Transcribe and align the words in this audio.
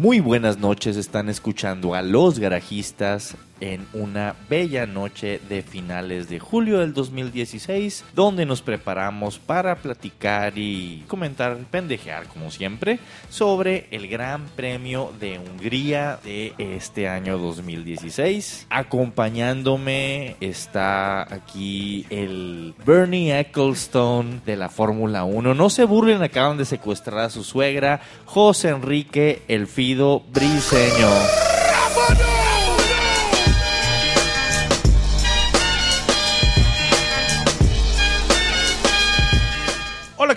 Muy 0.00 0.20
buenas 0.20 0.56
noches, 0.56 0.96
están 0.96 1.28
escuchando 1.28 1.94
a 1.94 2.00
los 2.00 2.38
garajistas 2.38 3.36
en 3.60 3.86
una 3.92 4.34
bella 4.48 4.86
noche 4.86 5.40
de 5.48 5.62
finales 5.62 6.28
de 6.28 6.38
julio 6.38 6.80
del 6.80 6.94
2016, 6.94 8.04
donde 8.14 8.46
nos 8.46 8.62
preparamos 8.62 9.38
para 9.38 9.76
platicar 9.76 10.54
y 10.56 11.04
comentar, 11.06 11.56
pendejear 11.70 12.26
como 12.26 12.50
siempre, 12.50 12.98
sobre 13.28 13.86
el 13.90 14.08
Gran 14.08 14.46
Premio 14.56 15.12
de 15.20 15.38
Hungría 15.38 16.18
de 16.24 16.54
este 16.58 17.08
año 17.08 17.38
2016. 17.38 18.66
Acompañándome 18.70 20.36
está 20.40 21.22
aquí 21.32 22.06
el 22.10 22.74
Bernie 22.84 23.38
Ecclestone 23.38 24.40
de 24.44 24.56
la 24.56 24.68
Fórmula 24.68 25.24
1. 25.24 25.54
No 25.54 25.70
se 25.70 25.84
burlen, 25.84 26.22
acaban 26.22 26.56
de 26.56 26.64
secuestrar 26.64 27.18
a 27.18 27.30
su 27.30 27.44
suegra, 27.44 28.00
José 28.24 28.70
Enrique 28.70 29.42
Elfido 29.90 30.22
Briseño. 30.32 31.49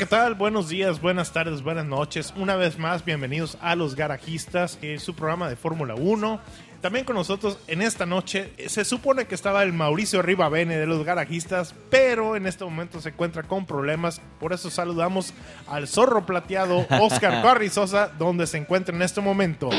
¿Qué 0.04 0.08
tal? 0.08 0.36
Buenos 0.36 0.68
días, 0.68 1.00
buenas 1.00 1.32
tardes, 1.32 1.62
buenas 1.62 1.86
noches. 1.86 2.34
Una 2.36 2.58
vez 2.58 2.78
más, 2.78 3.06
bienvenidos 3.06 3.58
a 3.62 3.74
Los 3.74 3.96
Garajistas, 3.96 4.78
su 4.98 5.16
programa 5.16 5.48
de 5.48 5.56
Fórmula 5.56 5.96
1. 5.96 6.42
También 6.82 7.06
con 7.06 7.16
nosotros 7.16 7.58
en 7.68 7.82
esta 7.82 8.06
noche 8.06 8.52
se 8.68 8.84
supone 8.84 9.28
que 9.28 9.36
estaba 9.36 9.64
el 9.64 9.72
Mauricio 9.72 10.22
Rivabene 10.22 10.76
de 10.76 10.88
los 10.88 11.06
garajistas, 11.06 11.74
pero 11.90 12.36
en 12.36 12.48
este 12.48 12.66
momento 12.66 13.00
se 13.00 13.10
encuentra 13.10 13.44
con 13.44 13.66
problemas. 13.66 14.20
Por 14.42 14.52
eso 14.52 14.70
saludamos 14.70 15.34
al 15.68 15.88
zorro 15.88 16.26
plateado 16.26 16.86
Oscar 17.00 17.42
Carrizosa, 17.42 18.12
donde 18.20 18.46
se 18.46 18.58
encuentra 18.58 18.94
en 18.94 19.04
este 19.04 19.22
momento. 19.22 19.70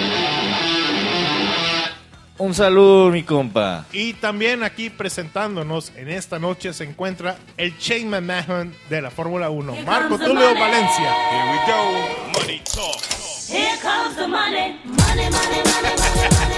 Un 2.37 2.53
saludo, 2.53 3.11
mi 3.11 3.23
compa. 3.23 3.87
Y 3.93 4.15
también 4.15 4.65
aquí 4.65 4.91
presentándonos 4.91 5.93
en 5.95 6.09
esta 6.09 6.41
noche 6.41 6.73
se 6.73 6.83
encuentra 6.83 7.37
el 7.57 7.77
Shane 7.79 8.07
McMahon 8.07 8.75
de 8.91 9.03
la 9.03 9.11
Fórmula 9.11 9.51
1, 9.51 9.77
Marco 9.87 10.19
Tulio 10.19 10.53
Valencia. 10.55 11.15
Here 11.31 11.51
we 11.53 11.59
go. 11.73 12.41
Money 12.41 12.61
talk. 12.65 13.01
Here 13.49 13.79
comes 13.81 14.17
the 14.17 14.27
money, 14.27 14.81
money, 14.85 15.31
money, 15.31 15.31
money, 15.31 15.95
money, 15.95 16.27
money, 16.27 16.55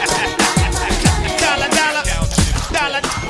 money, 0.73 1.37
Dala, 1.39 1.69
dala, 1.69 2.03
dala. 2.73 3.26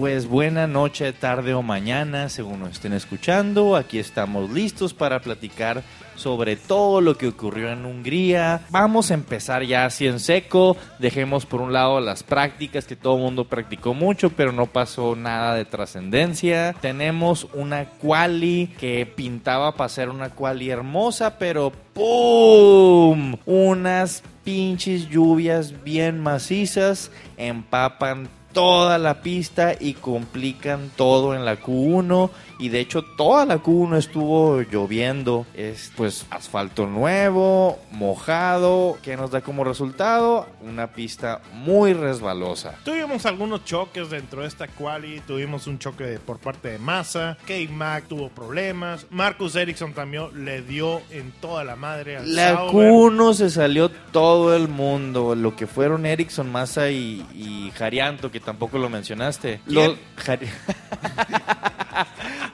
Pues 0.00 0.26
buena 0.26 0.66
noche, 0.66 1.12
tarde 1.12 1.52
o 1.52 1.60
mañana, 1.60 2.30
según 2.30 2.60
nos 2.60 2.70
estén 2.70 2.94
escuchando. 2.94 3.76
Aquí 3.76 3.98
estamos 3.98 4.50
listos 4.50 4.94
para 4.94 5.20
platicar 5.20 5.82
sobre 6.14 6.56
todo 6.56 7.02
lo 7.02 7.18
que 7.18 7.28
ocurrió 7.28 7.70
en 7.70 7.84
Hungría. 7.84 8.62
Vamos 8.70 9.10
a 9.10 9.14
empezar 9.14 9.62
ya 9.62 9.84
así 9.84 10.06
en 10.06 10.18
seco. 10.18 10.78
Dejemos 10.98 11.44
por 11.44 11.60
un 11.60 11.74
lado 11.74 12.00
las 12.00 12.22
prácticas 12.22 12.86
que 12.86 12.96
todo 12.96 13.16
el 13.16 13.24
mundo 13.24 13.44
practicó 13.44 13.92
mucho, 13.92 14.30
pero 14.30 14.52
no 14.52 14.64
pasó 14.64 15.16
nada 15.16 15.54
de 15.54 15.66
trascendencia. 15.66 16.74
Tenemos 16.80 17.46
una 17.52 17.84
quali 17.84 18.74
que 18.80 19.04
pintaba 19.04 19.76
para 19.76 19.90
ser 19.90 20.08
una 20.08 20.30
quali 20.30 20.70
hermosa, 20.70 21.38
pero 21.38 21.72
¡pum! 21.92 23.36
Unas 23.44 24.22
pinches 24.44 25.10
lluvias 25.10 25.84
bien 25.84 26.20
macizas 26.20 27.10
empapan 27.36 28.39
toda 28.52 28.98
la 28.98 29.22
pista 29.22 29.74
y 29.78 29.94
complican 29.94 30.90
todo 30.96 31.34
en 31.34 31.44
la 31.44 31.60
Q1 31.60 32.30
y 32.58 32.68
de 32.68 32.80
hecho 32.80 33.02
toda 33.02 33.46
la 33.46 33.62
Q1 33.62 33.96
estuvo 33.96 34.60
lloviendo. 34.60 35.46
Es 35.54 35.92
pues 35.96 36.26
asfalto 36.30 36.86
nuevo 36.86 37.78
mojado 37.90 38.98
que 39.02 39.16
nos 39.16 39.30
da 39.30 39.40
como 39.40 39.64
resultado 39.64 40.46
una 40.60 40.88
pista 40.88 41.40
muy 41.54 41.94
resbalosa. 41.94 42.74
Tuvimos 42.84 43.24
algunos 43.26 43.64
choques 43.64 44.10
dentro 44.10 44.42
de 44.42 44.48
esta 44.48 44.68
quali, 44.68 45.20
tuvimos 45.20 45.66
un 45.66 45.78
choque 45.78 46.18
por 46.24 46.38
parte 46.38 46.72
de 46.72 46.78
Massa, 46.78 47.38
K-Mac 47.46 48.04
tuvo 48.08 48.28
problemas, 48.28 49.06
Marcus 49.10 49.56
Ericsson 49.56 49.94
también 49.94 50.44
le 50.44 50.62
dio 50.62 51.00
en 51.10 51.32
toda 51.32 51.64
la 51.64 51.76
madre 51.76 52.18
al 52.18 52.34
la 52.34 52.54
Sauber. 52.54 52.92
Q1 52.92 53.34
se 53.34 53.50
salió 53.50 53.90
todo 53.90 54.54
el 54.54 54.68
mundo. 54.68 55.34
Lo 55.34 55.56
que 55.56 55.66
fueron 55.66 56.04
Ericsson 56.04 56.50
Massa 56.50 56.90
y, 56.90 57.24
y 57.34 57.72
Jarianto 57.74 58.30
que 58.30 58.39
tampoco 58.44 58.78
lo 58.78 58.88
mencionaste. 58.88 59.60
Lo- 59.66 59.96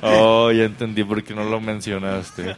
Oh, 0.02 0.50
ya 0.52 0.64
entendí 0.64 1.02
por 1.04 1.22
qué 1.24 1.34
no 1.34 1.44
lo 1.44 1.60
mencionaste. 1.60 2.56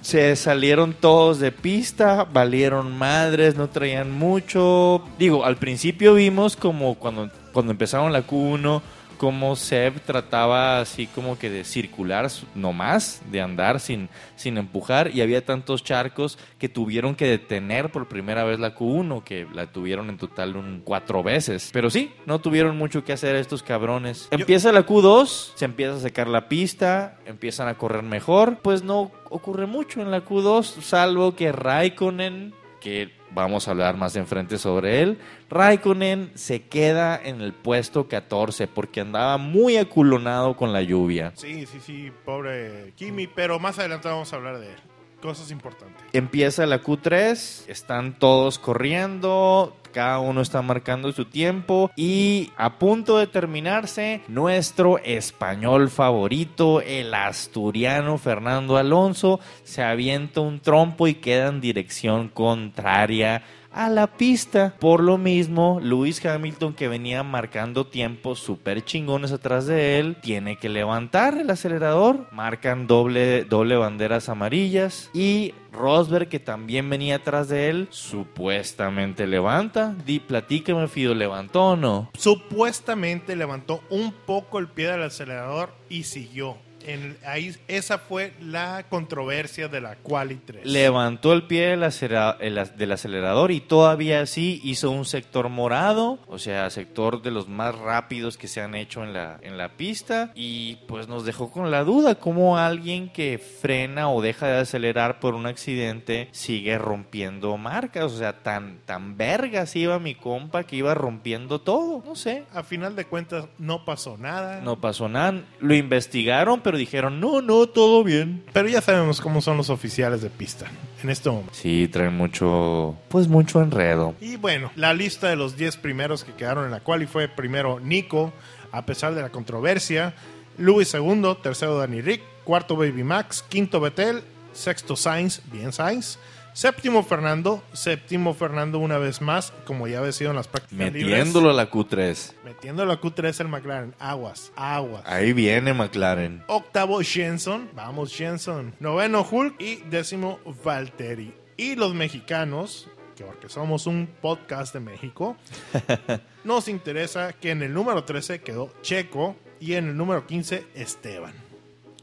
Se 0.00 0.36
salieron 0.36 0.94
todos 0.94 1.38
de 1.38 1.52
pista, 1.52 2.24
valieron 2.24 2.96
madres, 2.96 3.56
no 3.56 3.68
traían 3.68 4.10
mucho. 4.10 5.04
Digo, 5.18 5.44
al 5.44 5.56
principio 5.56 6.14
vimos 6.14 6.56
como 6.56 6.94
cuando, 6.94 7.30
cuando 7.52 7.72
empezaron 7.72 8.12
la 8.12 8.26
Q1, 8.26 8.80
como 9.22 9.54
Seb 9.54 10.00
trataba 10.00 10.80
así 10.80 11.06
como 11.06 11.38
que 11.38 11.48
de 11.48 11.62
circular 11.62 12.28
nomás, 12.56 13.22
de 13.30 13.40
andar 13.40 13.78
sin, 13.78 14.08
sin 14.34 14.58
empujar, 14.58 15.14
y 15.14 15.20
había 15.20 15.46
tantos 15.46 15.84
charcos 15.84 16.40
que 16.58 16.68
tuvieron 16.68 17.14
que 17.14 17.28
detener 17.28 17.92
por 17.92 18.08
primera 18.08 18.42
vez 18.42 18.58
la 18.58 18.74
Q1, 18.74 19.22
que 19.22 19.46
la 19.54 19.68
tuvieron 19.68 20.10
en 20.10 20.16
total 20.16 20.56
un 20.56 20.82
cuatro 20.84 21.22
veces. 21.22 21.70
Pero 21.72 21.88
sí, 21.88 22.10
no 22.26 22.40
tuvieron 22.40 22.76
mucho 22.76 23.04
que 23.04 23.12
hacer 23.12 23.36
estos 23.36 23.62
cabrones. 23.62 24.26
Empieza 24.32 24.72
la 24.72 24.84
Q2, 24.84 25.52
se 25.54 25.66
empieza 25.66 25.94
a 25.94 26.00
secar 26.00 26.26
la 26.26 26.48
pista, 26.48 27.16
empiezan 27.24 27.68
a 27.68 27.74
correr 27.74 28.02
mejor, 28.02 28.58
pues 28.60 28.82
no 28.82 29.12
ocurre 29.30 29.66
mucho 29.66 30.00
en 30.00 30.10
la 30.10 30.24
Q2, 30.24 30.80
salvo 30.80 31.36
que 31.36 31.52
Raikkonen, 31.52 32.54
que 32.80 33.21
vamos 33.34 33.66
a 33.66 33.72
hablar 33.72 33.96
más 33.96 34.16
enfrente 34.16 34.58
sobre 34.58 35.02
él, 35.02 35.18
Raikkonen 35.50 36.30
se 36.34 36.62
queda 36.62 37.20
en 37.22 37.40
el 37.40 37.52
puesto 37.52 38.08
14 38.08 38.66
porque 38.68 39.00
andaba 39.00 39.38
muy 39.38 39.76
aculonado 39.76 40.56
con 40.56 40.72
la 40.72 40.82
lluvia. 40.82 41.32
Sí, 41.34 41.66
sí, 41.66 41.80
sí, 41.80 42.12
pobre 42.24 42.92
Kimi, 42.96 43.26
pero 43.26 43.58
más 43.58 43.78
adelante 43.78 44.08
vamos 44.08 44.32
a 44.32 44.36
hablar 44.36 44.58
de 44.58 44.68
él. 44.68 44.91
Cosas 45.22 45.52
importantes. 45.52 46.02
Empieza 46.12 46.66
la 46.66 46.82
Q3, 46.82 47.68
están 47.68 48.18
todos 48.18 48.58
corriendo, 48.58 49.76
cada 49.92 50.18
uno 50.18 50.40
está 50.40 50.62
marcando 50.62 51.12
su 51.12 51.26
tiempo 51.26 51.92
y 51.94 52.50
a 52.56 52.78
punto 52.78 53.18
de 53.18 53.28
terminarse, 53.28 54.22
nuestro 54.26 54.98
español 54.98 55.90
favorito, 55.90 56.80
el 56.80 57.14
asturiano 57.14 58.18
Fernando 58.18 58.78
Alonso, 58.78 59.38
se 59.62 59.82
avienta 59.82 60.40
un 60.40 60.58
trompo 60.58 61.06
y 61.06 61.14
queda 61.14 61.48
en 61.48 61.60
dirección 61.60 62.28
contraria 62.28 63.44
a 63.72 63.88
la 63.88 64.06
pista. 64.06 64.74
Por 64.78 65.02
lo 65.02 65.18
mismo, 65.18 65.80
Lewis 65.80 66.24
Hamilton, 66.24 66.74
que 66.74 66.88
venía 66.88 67.22
marcando 67.22 67.86
tiempos 67.86 68.38
súper 68.38 68.84
chingones 68.84 69.32
atrás 69.32 69.66
de 69.66 69.98
él, 69.98 70.16
tiene 70.22 70.56
que 70.56 70.68
levantar 70.68 71.38
el 71.38 71.50
acelerador. 71.50 72.26
Marcan 72.32 72.86
doble, 72.86 73.44
doble 73.44 73.76
banderas 73.76 74.28
amarillas. 74.28 75.10
Y 75.12 75.54
Rosberg, 75.72 76.28
que 76.28 76.40
también 76.40 76.88
venía 76.90 77.16
atrás 77.16 77.48
de 77.48 77.68
él, 77.68 77.88
supuestamente 77.90 79.26
levanta. 79.26 79.94
Di, 80.04 80.20
platícame, 80.20 80.88
Fido, 80.88 81.14
¿levantó 81.14 81.70
o 81.70 81.76
no? 81.76 82.10
Supuestamente 82.16 83.36
levantó 83.36 83.82
un 83.90 84.12
poco 84.12 84.58
el 84.58 84.68
pie 84.68 84.88
del 84.88 85.02
acelerador 85.02 85.70
y 85.88 86.04
siguió. 86.04 86.56
En, 86.86 87.16
ahí, 87.26 87.54
esa 87.68 87.98
fue 87.98 88.32
la 88.40 88.84
controversia 88.88 89.68
de 89.68 89.80
la 89.80 89.96
Quali 89.96 90.36
3. 90.36 90.66
Levantó 90.66 91.32
el 91.32 91.44
pie 91.44 91.68
del, 91.68 91.82
acelera- 91.84 92.36
el 92.40 92.58
ac- 92.58 92.74
del 92.74 92.92
acelerador 92.92 93.50
y 93.50 93.60
todavía 93.60 94.20
así 94.20 94.60
hizo 94.64 94.90
un 94.90 95.04
sector 95.04 95.48
morado, 95.48 96.18
o 96.26 96.38
sea, 96.38 96.68
sector 96.70 97.22
de 97.22 97.30
los 97.30 97.48
más 97.48 97.74
rápidos 97.76 98.36
que 98.36 98.48
se 98.48 98.60
han 98.60 98.74
hecho 98.74 99.02
en 99.04 99.12
la, 99.12 99.38
en 99.42 99.56
la 99.58 99.70
pista. 99.76 100.30
Y 100.34 100.76
pues 100.88 101.08
nos 101.08 101.24
dejó 101.24 101.50
con 101.50 101.70
la 101.70 101.84
duda 101.84 102.14
cómo 102.16 102.58
alguien 102.58 103.10
que 103.10 103.38
frena 103.38 104.10
o 104.10 104.22
deja 104.22 104.46
de 104.48 104.58
acelerar 104.60 105.20
por 105.20 105.34
un 105.34 105.46
accidente 105.46 106.28
sigue 106.32 106.78
rompiendo 106.78 107.56
marcas. 107.56 108.04
O 108.12 108.16
sea, 108.18 108.42
tan, 108.42 108.78
tan 108.84 109.16
vergas 109.16 109.74
iba 109.76 109.98
mi 109.98 110.14
compa 110.14 110.64
que 110.64 110.76
iba 110.76 110.94
rompiendo 110.94 111.60
todo. 111.60 112.02
No 112.04 112.14
sé. 112.16 112.44
A 112.52 112.62
final 112.62 112.96
de 112.96 113.04
cuentas 113.04 113.46
no 113.58 113.84
pasó 113.84 114.16
nada. 114.18 114.60
No 114.62 114.80
pasó 114.80 115.08
nada. 115.08 115.42
Lo 115.60 115.74
investigaron, 115.74 116.60
pero 116.60 116.71
dijeron, 116.76 117.20
no, 117.20 117.42
no, 117.42 117.66
todo 117.66 118.04
bien. 118.04 118.44
Pero 118.52 118.68
ya 118.68 118.80
sabemos 118.80 119.20
cómo 119.20 119.40
son 119.40 119.56
los 119.56 119.70
oficiales 119.70 120.22
de 120.22 120.30
pista 120.30 120.66
en 121.02 121.10
este 121.10 121.30
momento. 121.30 121.54
Sí, 121.54 121.88
traen 121.88 122.16
mucho, 122.16 122.96
pues 123.08 123.28
mucho 123.28 123.60
enredo. 123.60 124.14
Y 124.20 124.36
bueno, 124.36 124.70
la 124.76 124.94
lista 124.94 125.28
de 125.28 125.36
los 125.36 125.56
10 125.56 125.76
primeros 125.78 126.24
que 126.24 126.32
quedaron 126.32 126.64
en 126.64 126.70
la 126.70 126.80
quali 126.80 127.06
fue 127.06 127.28
primero 127.28 127.80
Nico, 127.80 128.32
a 128.70 128.86
pesar 128.86 129.14
de 129.14 129.22
la 129.22 129.30
controversia, 129.30 130.14
Luis 130.58 130.88
segundo, 130.88 131.36
tercero 131.36 131.78
Danny 131.78 132.00
Rick, 132.00 132.22
cuarto 132.44 132.76
Baby 132.76 133.04
Max, 133.04 133.44
quinto 133.48 133.80
Betel, 133.80 134.22
sexto 134.52 134.96
Sainz, 134.96 135.40
bien 135.50 135.72
Sainz, 135.72 136.18
séptimo 136.52 137.02
Fernando, 137.02 137.62
séptimo 137.72 138.34
Fernando 138.34 138.78
una 138.78 138.98
vez 138.98 139.20
más, 139.20 139.52
como 139.64 139.88
ya 139.88 139.98
había 139.98 140.12
sido 140.12 140.30
en 140.30 140.36
las 140.36 140.48
prácticas 140.48 140.92
Metiéndolo 140.92 141.50
a 141.50 141.52
la 141.52 141.70
Q3. 141.70 142.32
metiéndolo 142.44 142.92
a 142.92 143.00
Q3 143.00 143.40
el 143.40 143.48
McLaren, 143.48 143.94
aguas, 143.98 144.52
aguas. 144.56 145.02
Ahí 145.06 145.32
viene 145.32 145.72
McLaren. 145.74 146.42
Octavo 146.48 147.00
Jenson, 147.00 147.70
vamos 147.74 148.14
Jenson. 148.14 148.74
Noveno 148.80 149.26
Hulk 149.28 149.60
y 149.60 149.76
décimo 149.88 150.38
Valtteri. 150.64 151.34
Y 151.56 151.76
los 151.76 151.94
mexicanos, 151.94 152.88
que 153.16 153.24
porque 153.24 153.48
somos 153.48 153.86
un 153.86 154.08
podcast 154.20 154.74
de 154.74 154.80
México, 154.80 155.36
nos 156.44 156.68
interesa 156.68 157.32
que 157.32 157.50
en 157.50 157.62
el 157.62 157.72
número 157.72 158.04
13 158.04 158.40
quedó 158.40 158.72
Checo 158.82 159.36
y 159.60 159.74
en 159.74 159.88
el 159.88 159.96
número 159.96 160.26
15 160.26 160.66
Esteban. 160.74 161.34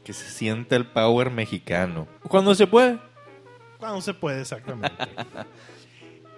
Que 0.04 0.12
se 0.14 0.30
sienta 0.30 0.76
el 0.76 0.86
power 0.86 1.30
mexicano. 1.30 2.08
Cuando 2.28 2.54
se 2.54 2.66
puede. 2.66 2.98
Cuando 3.80 4.00
se 4.00 4.14
puede, 4.14 4.42
exactamente. 4.42 4.92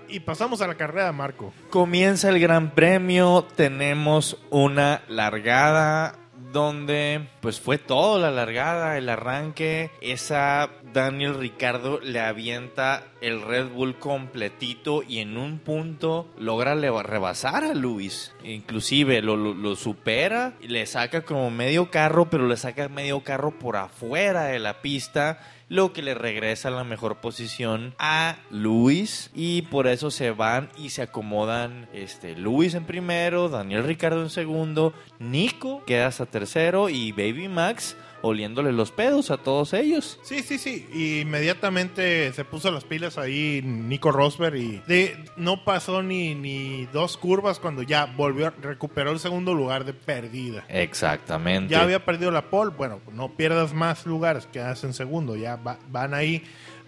y 0.08 0.20
pasamos 0.20 0.60
a 0.62 0.66
la 0.66 0.74
carrera, 0.76 1.12
Marco. 1.12 1.52
Comienza 1.70 2.28
el 2.28 2.38
Gran 2.40 2.70
Premio, 2.70 3.46
tenemos 3.56 4.38
una 4.50 5.02
largada 5.08 6.18
donde 6.52 7.28
pues 7.40 7.60
fue 7.60 7.78
todo 7.78 8.18
la 8.18 8.30
largada, 8.30 8.98
el 8.98 9.08
arranque, 9.08 9.90
esa 10.02 10.68
Daniel 10.92 11.34
Ricardo 11.38 11.98
le 12.00 12.20
avienta 12.20 13.04
el 13.22 13.40
Red 13.40 13.68
Bull 13.68 13.98
completito 13.98 15.02
y 15.02 15.20
en 15.20 15.38
un 15.38 15.60
punto 15.60 16.28
logra 16.38 16.74
rebasar 16.74 17.64
a 17.64 17.72
Luis, 17.74 18.34
inclusive 18.44 19.22
lo, 19.22 19.36
lo- 19.36 19.54
lo 19.54 19.76
supera, 19.76 20.52
y 20.60 20.68
le 20.68 20.84
saca 20.84 21.22
como 21.22 21.50
medio 21.50 21.90
carro, 21.90 22.28
pero 22.28 22.46
le 22.46 22.58
saca 22.58 22.86
medio 22.90 23.20
carro 23.20 23.52
por 23.58 23.76
afuera 23.76 24.44
de 24.44 24.58
la 24.58 24.82
pista 24.82 25.40
lo 25.72 25.94
que 25.94 26.02
le 26.02 26.12
regresa 26.12 26.68
la 26.68 26.84
mejor 26.84 27.22
posición 27.22 27.94
a 27.98 28.36
Luis. 28.50 29.30
Y 29.34 29.62
por 29.62 29.86
eso 29.86 30.10
se 30.10 30.30
van 30.30 30.68
y 30.76 30.90
se 30.90 31.00
acomodan 31.00 31.88
este 31.94 32.36
Luis 32.36 32.74
en 32.74 32.84
primero, 32.84 33.48
Daniel 33.48 33.84
Ricardo 33.84 34.20
en 34.20 34.28
segundo, 34.28 34.92
Nico 35.18 35.82
queda 35.86 36.08
hasta 36.08 36.26
tercero 36.26 36.90
y 36.90 37.12
Baby 37.12 37.48
Max 37.48 37.96
oliéndole 38.22 38.72
los 38.72 38.90
pedos 38.92 39.30
a 39.30 39.36
todos 39.36 39.72
ellos. 39.74 40.18
Sí, 40.22 40.42
sí, 40.42 40.58
sí. 40.58 40.86
Y 40.92 41.20
inmediatamente 41.20 42.32
se 42.32 42.44
puso 42.44 42.70
las 42.70 42.84
pilas 42.84 43.18
ahí 43.18 43.60
Nico 43.64 44.10
Rosberg 44.12 44.56
y 44.56 44.82
de- 44.86 45.16
no 45.36 45.64
pasó 45.64 46.02
ni, 46.02 46.34
ni 46.34 46.86
dos 46.86 47.16
curvas 47.16 47.58
cuando 47.58 47.82
ya 47.82 48.06
volvió, 48.06 48.52
recuperó 48.62 49.10
el 49.10 49.18
segundo 49.18 49.54
lugar 49.54 49.84
de 49.84 49.92
perdida. 49.92 50.64
Exactamente. 50.68 51.72
Ya 51.72 51.82
había 51.82 52.04
perdido 52.04 52.30
la 52.30 52.48
pole, 52.50 52.72
bueno, 52.76 53.00
no 53.12 53.34
pierdas 53.36 53.72
más 53.74 54.06
lugares, 54.06 54.46
quedas 54.46 54.84
en 54.84 54.94
segundo, 54.94 55.36
ya 55.36 55.56
va- 55.56 55.78
van 55.90 56.14
ahí 56.14 56.42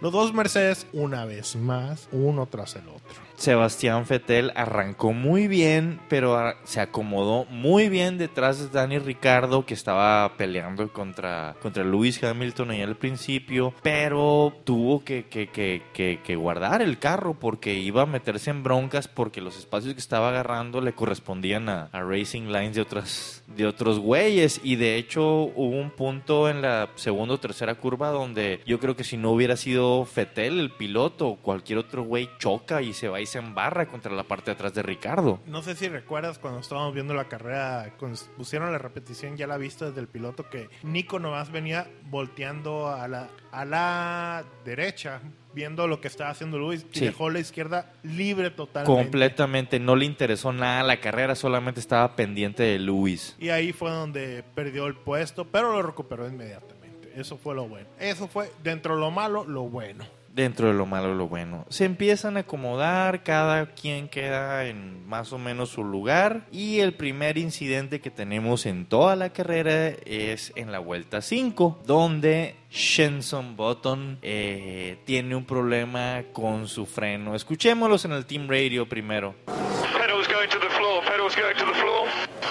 los 0.04 0.12
dos 0.12 0.34
Mercedes 0.34 0.86
una 0.92 1.24
vez 1.24 1.56
más, 1.56 2.10
uno 2.12 2.44
tras 2.44 2.76
el 2.76 2.86
otro. 2.88 3.24
Sebastián 3.36 4.04
Fettel 4.06 4.52
arrancó 4.54 5.12
muy 5.14 5.48
bien, 5.48 5.98
pero 6.10 6.38
se 6.64 6.80
acomodó 6.80 7.46
muy 7.46 7.88
bien 7.88 8.16
detrás 8.18 8.58
de 8.60 8.68
Dani 8.68 8.98
Ricardo, 8.98 9.64
que 9.66 9.72
estaba 9.74 10.36
peleando 10.36 10.92
contra, 10.92 11.56
contra 11.60 11.82
Lewis 11.84 12.22
Hamilton 12.22 12.70
ahí 12.72 12.82
al 12.82 12.96
principio, 12.96 13.72
pero 13.82 14.52
tuvo 14.64 15.02
que, 15.04 15.24
que- 15.24 15.48
que- 15.48 15.82
que- 15.94 16.20
que 16.22 16.36
guardar 16.36 16.80
el 16.82 16.98
carro 16.98 17.34
porque 17.34 17.72
iba 17.74 18.02
a 18.02 18.06
meterse 18.06 18.50
en 18.50 18.62
broncas 18.62 19.08
porque 19.08 19.40
los 19.40 19.58
espacios 19.58 19.94
que 19.94 20.00
estaba 20.00 20.28
agarrando 20.28 20.80
le 20.82 20.92
correspondían 20.92 21.68
a, 21.70 21.88
a 21.92 22.02
Racing 22.02 22.48
Lines 22.52 22.74
de 22.76 22.82
otras 22.82 23.40
de 23.56 23.66
otros 23.66 23.98
güeyes 24.00 24.60
y 24.64 24.76
de 24.76 24.96
hecho 24.96 25.22
hubo 25.24 25.78
un 25.80 25.90
punto 25.90 26.48
en 26.48 26.62
la 26.62 26.88
segunda 26.96 27.34
o 27.34 27.38
tercera 27.40 27.74
curva 27.74 28.08
donde 28.10 28.60
yo 28.66 28.80
creo 28.80 28.96
que 28.96 29.04
si 29.04 29.16
no 29.16 29.30
hubiera 29.32 29.56
sido 29.56 29.93
Fettel 30.04 30.58
el 30.58 30.70
piloto 30.70 31.28
o 31.28 31.36
cualquier 31.36 31.78
otro 31.78 32.02
güey 32.02 32.28
choca 32.38 32.82
y 32.82 32.92
se 32.92 33.08
va 33.08 33.20
y 33.20 33.26
se 33.26 33.38
embarra 33.38 33.86
contra 33.86 34.12
la 34.12 34.24
parte 34.24 34.46
de 34.50 34.54
atrás 34.54 34.74
de 34.74 34.82
Ricardo. 34.82 35.40
No 35.46 35.62
sé 35.62 35.76
si 35.76 35.88
recuerdas 35.88 36.38
cuando 36.38 36.60
estábamos 36.60 36.94
viendo 36.94 37.14
la 37.14 37.28
carrera, 37.28 37.92
cuando 37.98 38.18
pusieron 38.36 38.72
la 38.72 38.78
repetición, 38.78 39.36
ya 39.36 39.46
la 39.46 39.56
vista 39.58 39.86
desde 39.86 40.00
el 40.00 40.08
piloto, 40.08 40.48
que 40.50 40.68
Nico 40.82 41.18
nomás 41.18 41.52
venía 41.52 41.86
volteando 42.10 42.88
a 42.88 43.06
la, 43.06 43.28
a 43.52 43.64
la 43.64 44.44
derecha, 44.64 45.20
viendo 45.54 45.86
lo 45.86 46.00
que 46.00 46.08
estaba 46.08 46.30
haciendo 46.30 46.58
Luis, 46.58 46.84
y 46.92 46.98
Sí. 46.98 47.04
dejó 47.06 47.30
la 47.30 47.38
izquierda 47.38 47.92
libre 48.02 48.50
totalmente. 48.50 49.02
Completamente 49.02 49.78
no 49.78 49.94
le 49.94 50.04
interesó 50.06 50.52
nada 50.52 50.82
la 50.82 51.00
carrera, 51.00 51.34
solamente 51.36 51.78
estaba 51.80 52.16
pendiente 52.16 52.62
de 52.64 52.78
Luis. 52.78 53.36
Y 53.38 53.50
ahí 53.50 53.72
fue 53.72 53.90
donde 53.90 54.42
perdió 54.54 54.86
el 54.86 54.94
puesto, 54.96 55.44
pero 55.46 55.72
lo 55.72 55.82
recuperó 55.82 56.26
inmediatamente. 56.26 56.83
Eso 57.16 57.36
fue 57.38 57.54
lo 57.54 57.68
bueno. 57.68 57.86
Eso 57.98 58.28
fue, 58.28 58.50
dentro 58.62 58.94
de 58.94 59.00
lo 59.00 59.10
malo, 59.10 59.44
lo 59.44 59.62
bueno. 59.62 60.04
Dentro 60.28 60.66
de 60.66 60.74
lo 60.74 60.84
malo, 60.84 61.14
lo 61.14 61.28
bueno. 61.28 61.64
Se 61.68 61.84
empiezan 61.84 62.36
a 62.36 62.40
acomodar, 62.40 63.22
cada 63.22 63.66
quien 63.66 64.08
queda 64.08 64.66
en 64.66 65.06
más 65.06 65.32
o 65.32 65.38
menos 65.38 65.70
su 65.70 65.84
lugar. 65.84 66.48
Y 66.50 66.80
el 66.80 66.94
primer 66.94 67.38
incidente 67.38 68.00
que 68.00 68.10
tenemos 68.10 68.66
en 68.66 68.86
toda 68.86 69.14
la 69.14 69.30
carrera 69.30 69.90
es 70.04 70.52
en 70.56 70.72
la 70.72 70.80
vuelta 70.80 71.22
5, 71.22 71.82
donde 71.86 72.56
Shenson 72.68 73.54
Button 73.56 74.18
eh, 74.22 74.98
tiene 75.04 75.36
un 75.36 75.44
problema 75.44 76.24
con 76.32 76.66
su 76.66 76.84
freno. 76.84 77.36
Escuchémoslos 77.36 78.04
en 78.04 78.12
el 78.12 78.26
Team 78.26 78.48
Radio 78.48 78.88
primero. 78.88 79.36
Pedals 79.46 80.26
going 80.26 80.48
to 80.48 80.58
the 80.58 80.70
floor, 80.70 81.00
pedals 81.04 81.36
going 81.36 81.54
to 81.54 81.64
the 81.64 81.78
floor. 81.78 82.08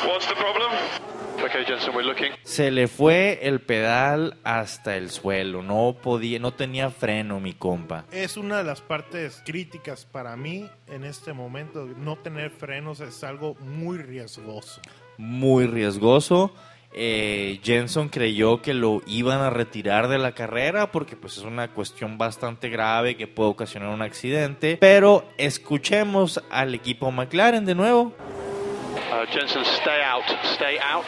What's 0.07 0.25
the 0.27 0.36
problem? 0.36 0.62
Se 2.44 2.71
le 2.71 2.88
fue 2.88 3.39
el 3.44 3.62
pedal 3.62 4.38
hasta 4.44 4.98
el 4.98 5.10
suelo. 5.10 5.62
No 5.62 5.95
podía, 6.01 6.39
no 6.39 6.54
tenía 6.54 6.89
freno, 6.89 7.39
mi 7.39 7.54
compa. 7.54 8.06
Es 8.12 8.38
una 8.38 8.57
de 8.57 8.63
las 8.63 8.81
partes 8.81 9.42
críticas 9.45 10.06
para 10.06 10.36
mí 10.36 10.69
en 10.88 11.04
este 11.04 11.33
momento. 11.33 11.86
No 11.86 12.18
tener 12.18 12.51
frenos 12.51 13.00
es 13.00 13.24
algo 13.24 13.56
muy 13.56 13.98
riesgoso. 13.98 14.81
muy 15.18 15.68
riesgoso. 15.68 16.54
Eh, 16.95 17.60
Jenson 17.63 18.09
creyó 18.09 18.62
que 18.62 18.75
lo 18.75 19.01
iban 19.07 19.42
a 19.42 19.50
retirar 19.50 20.07
de 20.07 20.19
la 20.19 20.33
carrera 20.33 20.92
porque 20.92 21.16
pues 21.16 21.38
es 21.38 21.44
una 21.44 21.69
cuestión 21.69 22.19
bastante 22.19 22.69
grave 22.69 23.18
que 23.18 23.25
puede 23.25 23.50
ocasionar 23.50 23.89
un 23.89 24.04
accidente. 24.04 24.77
Pero 24.80 25.25
escuchemos 25.38 26.44
al 26.51 26.75
equipo 26.75 27.12
McLaren 27.12 27.66
de 27.66 27.74
nuevo. 27.74 28.13
Uh, 29.13 29.27
Jensen, 29.27 29.63
stay 29.63 30.01
out. 30.01 30.24
Stay 30.56 30.80
out. 30.80 31.06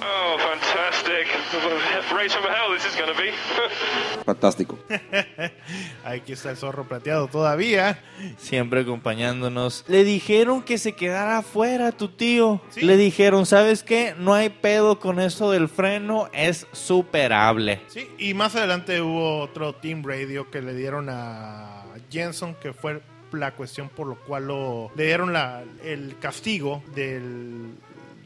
Oh, 0.00 0.36
fantastic. 0.38 1.26
Race 2.16 2.32
from 2.32 2.44
hell 2.44 2.70
this 2.70 2.84
is 2.86 2.94
going 2.94 3.12
to 3.12 3.20
be. 3.20 3.32
Fantástico. 4.24 4.78
Aquí 6.04 6.34
está 6.34 6.50
el 6.50 6.56
zorro 6.56 6.86
plateado 6.86 7.26
todavía. 7.26 7.98
Siempre 8.36 8.82
acompañándonos. 8.82 9.84
Le 9.88 10.04
dijeron 10.04 10.62
que 10.62 10.78
se 10.78 10.92
quedara 10.92 11.38
afuera 11.38 11.90
tu 11.90 12.10
tío. 12.10 12.60
Sí. 12.68 12.82
Le 12.82 12.96
dijeron, 12.96 13.44
¿sabes 13.44 13.82
qué? 13.82 14.14
No 14.16 14.34
hay 14.34 14.50
pedo 14.50 15.00
con 15.00 15.18
eso 15.18 15.50
del 15.50 15.68
freno. 15.68 16.28
Es 16.32 16.68
superable. 16.70 17.80
Sí, 17.88 18.08
y 18.18 18.34
más 18.34 18.54
adelante 18.54 19.00
hubo 19.00 19.40
otro 19.40 19.74
Team 19.74 20.04
Radio 20.04 20.48
que 20.48 20.62
le 20.62 20.74
dieron 20.74 21.08
a 21.10 21.86
Jenson, 22.08 22.54
que 22.54 22.72
fue 22.72 23.02
la 23.32 23.52
cuestión 23.52 23.88
por 23.88 24.06
lo 24.06 24.16
cual 24.16 24.46
lo, 24.48 24.90
le 24.96 25.06
dieron 25.06 25.32
la, 25.32 25.62
el 25.84 26.16
castigo 26.20 26.82
del, 26.94 27.72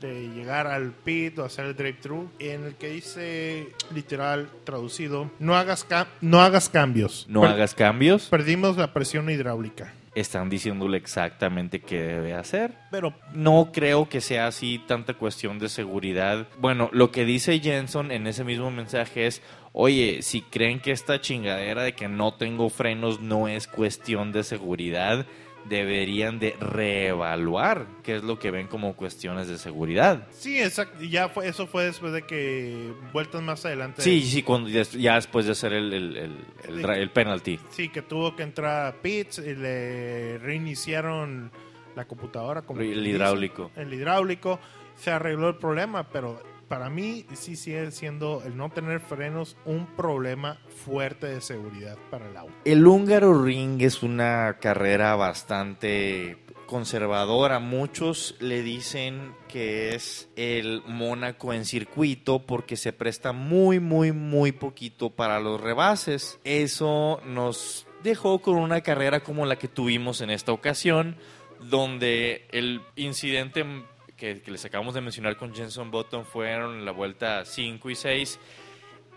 de 0.00 0.28
llegar 0.34 0.66
al 0.66 0.90
pit 0.92 1.38
o 1.38 1.44
hacer 1.44 1.66
el 1.66 1.76
drive-thru, 1.76 2.28
en 2.38 2.64
el 2.64 2.74
que 2.74 2.88
dice, 2.90 3.68
literal, 3.94 4.48
traducido, 4.64 5.30
no 5.38 5.56
hagas, 5.56 5.86
no 6.20 6.40
hagas 6.40 6.68
cambios. 6.68 7.26
No 7.28 7.42
Per- 7.42 7.50
hagas 7.50 7.74
cambios. 7.74 8.28
Perdimos 8.28 8.76
la 8.76 8.92
presión 8.92 9.30
hidráulica. 9.30 9.92
Están 10.14 10.50
diciéndole 10.50 10.98
exactamente 10.98 11.80
qué 11.80 12.02
debe 12.02 12.34
hacer. 12.34 12.74
Pero 12.90 13.14
No 13.32 13.70
creo 13.72 14.10
que 14.10 14.20
sea 14.20 14.46
así 14.46 14.78
tanta 14.86 15.14
cuestión 15.14 15.58
de 15.58 15.70
seguridad. 15.70 16.48
Bueno, 16.58 16.90
lo 16.92 17.10
que 17.10 17.24
dice 17.24 17.58
Jenson 17.60 18.10
en 18.10 18.26
ese 18.26 18.44
mismo 18.44 18.70
mensaje 18.70 19.26
es, 19.26 19.40
oye, 19.72 20.22
si 20.22 20.42
creen 20.42 20.80
que 20.80 20.92
esta 20.92 21.20
chingadera 21.20 21.82
de 21.82 21.94
que 21.94 22.08
no 22.08 22.34
tengo 22.34 22.68
frenos 22.70 23.20
no 23.20 23.48
es 23.48 23.66
cuestión 23.66 24.32
de 24.32 24.44
seguridad, 24.44 25.26
deberían 25.68 26.38
de 26.40 26.56
reevaluar 26.60 27.86
qué 28.02 28.16
es 28.16 28.24
lo 28.24 28.38
que 28.38 28.50
ven 28.50 28.66
como 28.66 28.94
cuestiones 28.96 29.46
de 29.48 29.58
seguridad. 29.58 30.26
sí, 30.30 30.58
exacto, 30.60 31.02
ya 31.04 31.28
fue, 31.28 31.46
eso 31.46 31.66
fue 31.68 31.84
después 31.84 32.12
de 32.12 32.22
que 32.22 32.92
vueltas 33.12 33.42
más 33.42 33.64
adelante. 33.64 34.02
Sí, 34.02 34.22
sí, 34.22 34.42
cuando 34.42 34.68
ya, 34.68 35.14
después 35.14 35.46
de 35.46 35.52
hacer 35.52 35.72
el, 35.72 35.92
el, 35.92 36.16
el, 36.16 36.36
el 36.68 36.76
Sí. 36.76 36.82
ra- 36.82 36.98
el 36.98 37.10
penalty. 37.10 37.60
Sí, 37.70 37.88
que 37.90 38.02
tuvo 38.02 38.34
que 38.34 38.42
entrar 38.42 38.86
a 38.86 39.02
pits 39.02 39.38
y 39.38 39.54
le 39.54 40.38
reiniciaron 40.38 41.50
la 41.94 42.06
computadora. 42.06 42.62
Como 42.62 42.80
El 42.80 42.88
dice, 43.04 43.10
hidráulico. 43.10 43.70
El 43.76 43.92
hidráulico. 43.94 44.58
Se 44.96 45.10
arregló 45.10 45.48
el 45.48 45.56
problema, 45.56 46.08
pero 46.08 46.42
para 46.72 46.88
mí 46.88 47.26
sí 47.34 47.54
sigue 47.54 47.90
siendo 47.90 48.42
el 48.46 48.56
no 48.56 48.70
tener 48.70 49.00
frenos 49.00 49.58
un 49.66 49.84
problema 49.94 50.58
fuerte 50.86 51.26
de 51.26 51.42
seguridad 51.42 51.98
para 52.10 52.30
el 52.30 52.34
auto. 52.34 52.54
El 52.64 52.86
húngaro 52.86 53.44
ring 53.44 53.82
es 53.82 54.02
una 54.02 54.56
carrera 54.58 55.14
bastante 55.14 56.38
conservadora. 56.64 57.58
Muchos 57.58 58.36
le 58.40 58.62
dicen 58.62 59.34
que 59.48 59.94
es 59.94 60.30
el 60.34 60.82
Mónaco 60.86 61.52
en 61.52 61.66
circuito 61.66 62.46
porque 62.46 62.78
se 62.78 62.94
presta 62.94 63.32
muy, 63.32 63.78
muy, 63.78 64.12
muy 64.12 64.52
poquito 64.52 65.10
para 65.10 65.40
los 65.40 65.60
rebases. 65.60 66.40
Eso 66.42 67.20
nos 67.26 67.86
dejó 68.02 68.40
con 68.40 68.56
una 68.56 68.80
carrera 68.80 69.20
como 69.20 69.44
la 69.44 69.56
que 69.56 69.68
tuvimos 69.68 70.22
en 70.22 70.30
esta 70.30 70.52
ocasión, 70.52 71.18
donde 71.60 72.46
el 72.50 72.80
incidente 72.96 73.62
que, 74.22 74.40
que 74.40 74.52
les 74.52 74.64
acabamos 74.64 74.94
de 74.94 75.00
mencionar 75.00 75.36
con 75.36 75.52
Jenson 75.52 75.90
Button 75.90 76.24
fueron 76.24 76.84
la 76.84 76.92
vuelta 76.92 77.44
5 77.44 77.90
y 77.90 77.96
6 77.96 78.38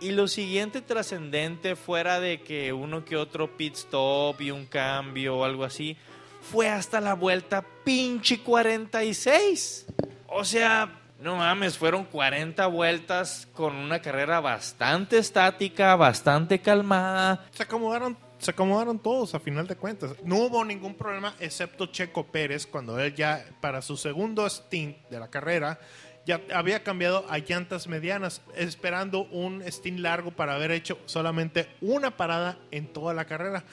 Y 0.01 0.11
lo 0.13 0.27
siguiente 0.27 0.81
trascendente, 0.81 1.75
fuera 1.75 2.19
de 2.19 2.41
que 2.41 2.73
uno 2.73 3.05
que 3.05 3.15
otro 3.15 3.55
pit 3.55 3.75
stop 3.75 4.41
y 4.41 4.49
un 4.49 4.65
cambio 4.65 5.37
o 5.37 5.45
algo 5.45 5.63
así, 5.63 5.95
fue 6.41 6.69
hasta 6.69 6.99
la 7.01 7.13
vuelta 7.13 7.63
pinche 7.83 8.39
46. 8.39 9.85
O 10.25 10.43
sea, 10.43 10.91
no 11.19 11.35
mames, 11.35 11.77
fueron 11.77 12.05
40 12.05 12.65
vueltas 12.65 13.47
con 13.53 13.75
una 13.75 14.01
carrera 14.01 14.39
bastante 14.39 15.19
estática, 15.19 15.95
bastante 15.95 16.59
calmada. 16.61 17.45
Se 17.51 17.61
acomodaron, 17.61 18.17
se 18.45 18.51
acomodaron 18.51 18.99
todos 18.99 19.33
a 19.33 19.39
final 19.39 19.65
de 19.65 19.75
cuentas. 19.75 20.11
No 20.23 20.37
hubo 20.37 20.63
ningún 20.63 20.93
problema 20.93 21.33
excepto 21.39 21.87
Checo 21.87 22.27
Pérez 22.27 22.67
cuando 22.67 22.99
él 22.99 23.15
ya 23.15 23.43
para 23.59 23.81
su 23.81 23.97
segundo 23.97 24.47
stint 24.47 24.97
de 25.09 25.19
la 25.19 25.29
carrera 25.29 25.79
ya 26.27 26.41
había 26.53 26.83
cambiado 26.83 27.25
a 27.27 27.39
llantas 27.39 27.87
medianas, 27.87 28.43
esperando 28.55 29.25
un 29.25 29.63
stint 29.63 29.99
largo 29.99 30.29
para 30.29 30.55
haber 30.55 30.71
hecho 30.71 30.99
solamente 31.05 31.67
una 31.81 32.17
parada 32.17 32.59
en 32.69 32.85
toda 32.93 33.15
la 33.15 33.25
carrera. 33.25 33.63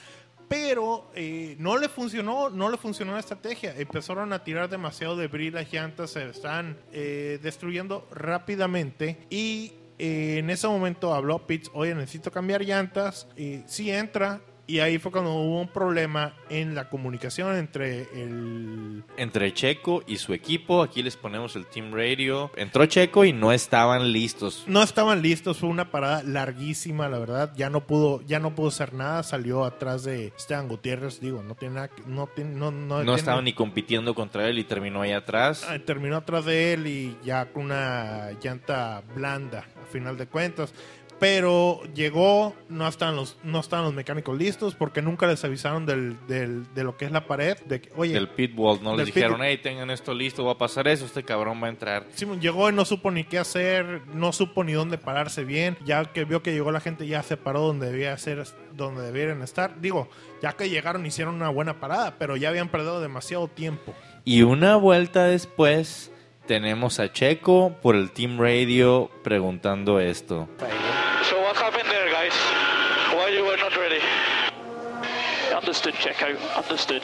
Pero 0.47 1.11
eh, 1.15 1.55
no 1.59 1.77
le 1.77 1.87
funcionó, 1.87 2.49
no 2.49 2.69
le 2.69 2.77
funcionó 2.77 3.13
la 3.13 3.19
estrategia. 3.19 3.75
Empezaron 3.77 4.33
a 4.33 4.43
tirar 4.43 4.69
demasiado 4.69 5.15
debris, 5.15 5.53
las 5.53 5.71
llantas 5.71 6.11
se 6.11 6.29
están 6.29 6.77
eh, 6.91 7.39
destruyendo 7.41 8.07
rápidamente 8.11 9.27
y 9.29 9.73
eh, 9.99 10.37
en 10.39 10.49
ese 10.49 10.67
momento 10.67 11.13
habló 11.13 11.45
Pitts, 11.45 11.69
oye, 11.73 11.93
necesito 11.93 12.31
cambiar 12.31 12.63
llantas. 12.63 13.27
Y 13.37 13.61
sí 13.67 13.91
entra. 13.91 14.41
Y 14.65 14.79
ahí 14.79 14.97
fue 14.97 15.11
cuando 15.11 15.33
hubo 15.33 15.59
un 15.59 15.67
problema 15.67 16.33
en 16.49 16.73
la 16.73 16.87
comunicación 16.89 17.57
entre 17.57 18.03
el... 18.13 19.03
Entre 19.17 19.53
Checo 19.53 20.03
y 20.07 20.15
su 20.17 20.33
equipo, 20.33 20.81
aquí 20.81 21.03
les 21.03 21.17
ponemos 21.17 21.57
el 21.57 21.65
Team 21.65 21.91
Radio. 21.93 22.49
Entró 22.55 22.85
Checo 22.85 23.25
y 23.25 23.33
no 23.33 23.51
estaban 23.51 24.13
listos. 24.13 24.63
No 24.67 24.81
estaban 24.81 25.21
listos, 25.21 25.57
fue 25.57 25.67
una 25.67 25.91
parada 25.91 26.23
larguísima, 26.23 27.09
la 27.09 27.19
verdad. 27.19 27.51
Ya 27.57 27.69
no 27.69 27.85
pudo, 27.85 28.21
ya 28.25 28.39
no 28.39 28.55
pudo 28.55 28.69
hacer 28.69 28.93
nada, 28.93 29.21
salió 29.23 29.65
atrás 29.65 30.05
de 30.05 30.27
Esteban 30.27 30.69
Gutiérrez, 30.69 31.19
digo, 31.19 31.43
no 31.43 31.55
tiene 31.55 31.75
nada, 31.75 31.87
que- 31.89 32.03
no 32.07 32.27
tiene, 32.27 32.51
no, 32.55 32.71
no, 32.71 32.99
No 32.99 33.03
tiene- 33.03 33.15
estaban 33.19 33.43
ni 33.43 33.51
compitiendo 33.51 34.15
contra 34.15 34.47
él 34.47 34.59
y 34.59 34.63
terminó 34.63 35.01
ahí 35.01 35.11
atrás. 35.11 35.67
Ah, 35.69 35.77
terminó 35.85 36.15
atrás 36.15 36.45
de 36.45 36.73
él 36.73 36.87
y 36.87 37.17
ya 37.25 37.51
con 37.51 37.63
una 37.65 38.31
llanta 38.41 39.03
blanda 39.13 39.65
a 39.83 39.91
final 39.91 40.17
de 40.17 40.25
cuentas. 40.27 40.73
Pero 41.23 41.79
llegó, 41.95 42.53
no 42.67 42.85
estaban 42.85 43.15
los, 43.15 43.37
no 43.43 43.61
estaban 43.61 43.85
los 43.85 43.93
mecánicos 43.93 44.37
listos 44.37 44.75
porque 44.75 45.01
nunca 45.01 45.25
les 45.25 45.41
avisaron 45.45 45.85
del, 45.85 46.17
del- 46.27 46.65
de 46.73 46.83
lo 46.83 46.97
que 46.97 47.05
es 47.05 47.11
la 47.13 47.25
pared. 47.27 47.57
De 47.65 47.79
que, 47.79 47.89
oye, 47.95 48.11
Del 48.13 48.27
pit 48.27 48.51
wall, 48.57 48.83
no 48.83 48.97
les 48.97 49.05
dijeron, 49.05 49.39
hey, 49.41 49.57
tengan 49.63 49.89
esto 49.89 50.13
listo, 50.13 50.43
va 50.43 50.51
a 50.51 50.57
pasar 50.57 50.85
eso, 50.89 51.05
este 51.05 51.23
cabrón 51.23 51.63
va 51.63 51.67
a 51.67 51.69
entrar. 51.69 52.05
Simón 52.13 52.41
llegó 52.41 52.69
y 52.69 52.73
no 52.73 52.83
supo 52.83 53.09
ni 53.09 53.23
qué 53.23 53.39
hacer, 53.39 54.01
no 54.13 54.33
supo 54.33 54.65
ni 54.65 54.73
dónde 54.73 54.97
pararse 54.97 55.45
bien. 55.45 55.77
Ya 55.85 56.03
que 56.03 56.25
vio 56.25 56.43
que 56.43 56.51
llegó 56.51 56.73
la 56.73 56.81
gente, 56.81 57.07
ya 57.07 57.23
se 57.23 57.37
paró 57.37 57.61
donde 57.61 57.89
debía 57.89 58.17
ser, 58.17 58.43
donde 58.73 59.03
debieran 59.03 59.41
estar. 59.43 59.79
Digo, 59.79 60.09
ya 60.41 60.51
que 60.57 60.69
llegaron 60.69 61.05
hicieron 61.05 61.35
una 61.35 61.47
buena 61.47 61.79
parada, 61.79 62.15
pero 62.19 62.35
ya 62.35 62.49
habían 62.49 62.67
perdido 62.67 62.99
demasiado 62.99 63.47
tiempo. 63.47 63.93
Y 64.25 64.41
una 64.41 64.75
vuelta 64.75 65.23
después 65.23 66.11
tenemos 66.47 66.99
a 66.99 67.13
Checo 67.13 67.77
por 67.81 67.95
el 67.95 68.11
Team 68.11 68.37
Radio 68.37 69.09
preguntando 69.23 70.01
esto. 70.01 70.49
Understood, 75.73 75.95
Checo. 75.95 76.25
Understood. 76.55 77.01